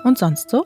Und 0.05 0.17
sonst 0.17 0.49
so? 0.49 0.65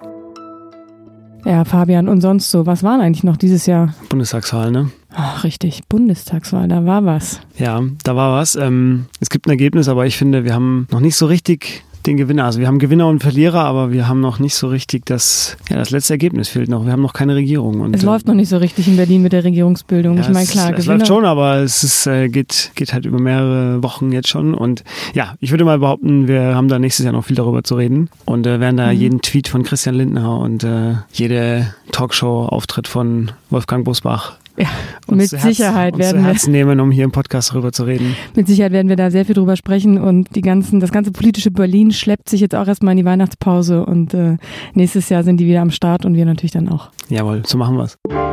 Ja, 1.45 1.65
Fabian, 1.65 2.09
und 2.09 2.21
sonst 2.21 2.51
so? 2.51 2.65
Was 2.65 2.83
waren 2.83 3.01
eigentlich 3.01 3.25
noch 3.25 3.37
dieses 3.37 3.67
Jahr? 3.67 3.93
Bundestagswahl, 4.09 4.71
ne? 4.71 4.91
Ach, 5.11 5.45
richtig, 5.45 5.83
Bundestagswahl, 5.89 6.69
da 6.69 6.87
war 6.87 7.05
was. 7.05 7.41
Ja, 7.59 7.83
da 8.05 8.17
war 8.17 8.39
was. 8.39 8.55
Ähm, 8.55 9.07
es 9.21 9.31
gibt 9.31 9.47
ein 9.47 9.51
Ergebnis, 9.51 9.89
aber 9.89 10.07
ich 10.07 10.17
finde, 10.17 10.45
wir 10.45 10.55
haben 10.55 10.87
noch 10.91 11.01
nicht 11.01 11.17
so 11.17 11.27
richtig 11.27 11.85
den 12.07 12.17
Gewinner. 12.17 12.45
Also 12.45 12.61
wir 12.61 12.67
haben 12.67 12.79
Gewinner 12.79 13.09
und 13.09 13.21
Verlierer, 13.21 13.65
aber 13.65 13.93
wir 13.93 14.09
haben 14.09 14.21
noch 14.21 14.39
nicht 14.39 14.55
so 14.55 14.69
richtig 14.69 15.07
das, 15.07 15.57
ja, 15.71 15.77
das 15.77 15.91
letzte 15.91 16.15
Ergebnis 16.15 16.49
fehlt 16.49 16.69
noch. 16.69 16.85
Wir 16.85 16.93
haben 16.93 17.03
noch 17.03 17.13
keine 17.13 17.35
Regierung. 17.35 17.81
Und, 17.81 17.95
es 17.95 18.03
äh, 18.03 18.07
läuft 18.07 18.27
noch 18.27 18.35
nicht 18.35 18.49
so 18.49 18.59
richtig 18.59 18.89
in 18.89 18.97
Berlin 18.97 19.23
mit 19.23 19.33
der 19.33 19.45
Regierungsbildung. 19.45 20.17
Ja, 20.17 20.23
ich 20.23 20.29
meine, 20.29 20.47
klar, 20.47 20.73
es, 20.73 20.81
es 20.81 20.87
läuft 20.87 21.07
schon, 21.07 21.25
aber 21.25 21.59
es 21.59 21.83
ist, 21.83 22.07
äh, 22.07 22.29
geht, 22.29 22.73
geht 22.75 22.93
halt 22.93 23.07
über 23.07 23.19
mehrere 23.19 23.83
Wochen 23.83 24.13
jetzt 24.13 24.29
schon. 24.29 24.55
Und 24.55 24.85
ja, 25.15 25.35
ich 25.41 25.51
würde 25.51 25.65
mal 25.65 25.79
behaupten, 25.79 26.29
wir 26.29 26.55
haben 26.55 26.69
da 26.69 26.79
nächstes 26.79 27.05
Jahr 27.05 27.13
noch 27.13 27.25
viel 27.25 27.37
darüber 27.37 27.65
zu 27.65 27.77
reden 27.77 28.11
und 28.25 28.47
äh, 28.47 28.61
werden 28.61 28.77
da 28.77 28.93
mhm. 28.93 28.99
jeden 28.99 29.23
Tweet 29.23 29.49
von 29.49 29.63
Christian 29.63 29.95
Lindner 29.95 30.39
und 30.39 30.65
äh, 30.65 30.95
jede 31.13 31.75
Talkshow-Auftritt 31.93 32.89
von 32.89 33.33
Wolfgang 33.51 33.85
Busbach 33.85 34.39
ja, 34.59 34.67
mit 35.09 35.29
Sicherheit 35.29 35.95
Herz, 35.95 35.99
werden 35.99 36.23
wir 36.23 36.29
Herz 36.29 36.47
nehmen, 36.47 36.81
um 36.81 36.91
hier 36.91 37.05
im 37.05 37.13
Podcast 37.13 37.51
darüber 37.51 37.73
zu 37.73 37.85
reden. 37.85 38.17
Mit 38.35 38.47
Sicherheit 38.47 38.73
werden 38.73 38.89
wir 38.89 38.97
da 38.97 39.11
sehr 39.11 39.25
viel 39.25 39.35
drüber 39.35 39.57
sprechen 39.57 39.99
und 39.99 40.35
die 40.35 40.43
ganzen, 40.43 40.81
das 40.81 40.93
ganze 40.93 41.13
politische 41.13 41.51
Berlin 41.51 41.91
schleppt 41.93 42.29
sich 42.29 42.41
jetzt 42.41 42.55
auch 42.55 42.67
erstmal 42.67 42.93
in 42.93 42.99
die 42.99 43.05
Weihnachtspause 43.05 43.85
und 43.85 44.15
äh, 44.15 44.37
nächstes 44.75 45.09
Jahr 45.09 45.23
sind 45.23 45.39
die 45.39 45.47
wieder 45.47 45.61
am 45.61 45.71
Start 45.71 46.05
und 46.05 46.15
wir 46.15 46.25
natürlich 46.25 46.53
dann 46.53 46.69
auch. 46.69 46.91
Jawohl, 47.09 47.43
so 47.47 47.59
machen 47.59 47.77
wir 47.77 48.24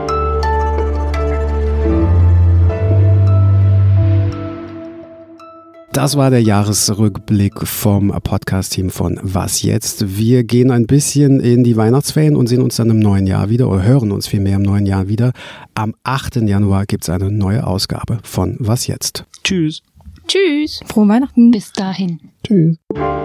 Das 5.93 6.15
war 6.15 6.29
der 6.29 6.41
Jahresrückblick 6.41 7.67
vom 7.67 8.07
Podcast-Team 8.07 8.89
von 8.89 9.19
Was 9.23 9.61
jetzt? 9.61 10.17
Wir 10.17 10.45
gehen 10.45 10.71
ein 10.71 10.87
bisschen 10.87 11.41
in 11.41 11.65
die 11.65 11.75
Weihnachtsferien 11.75 12.37
und 12.37 12.47
sehen 12.47 12.61
uns 12.61 12.77
dann 12.77 12.89
im 12.89 12.99
neuen 12.99 13.27
Jahr 13.27 13.49
wieder 13.49 13.67
oder 13.67 13.83
hören 13.83 14.13
uns 14.13 14.25
vielmehr 14.25 14.55
im 14.55 14.61
neuen 14.61 14.85
Jahr 14.85 15.09
wieder. 15.09 15.33
Am 15.75 15.93
8. 16.03 16.37
Januar 16.37 16.85
gibt 16.85 17.03
es 17.03 17.09
eine 17.09 17.29
neue 17.29 17.67
Ausgabe 17.67 18.19
von 18.23 18.55
Was 18.59 18.87
jetzt? 18.87 19.25
Tschüss. 19.43 19.81
Tschüss. 20.27 20.79
Frohe 20.85 21.09
Weihnachten. 21.09 21.51
Bis 21.51 21.73
dahin. 21.73 22.21
Tschüss. 22.45 22.77
Wollen 22.87 23.17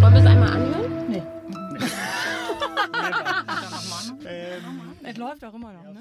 wir 0.00 0.20
es 0.20 0.26
einmal 0.26 0.48
anhören? 0.48 0.90
Nee. 1.10 1.22
Es 5.10 5.16
läuft 5.16 5.42
auch 5.42 5.54
immer 5.54 5.72
noch, 5.72 5.84
ne? 5.84 6.00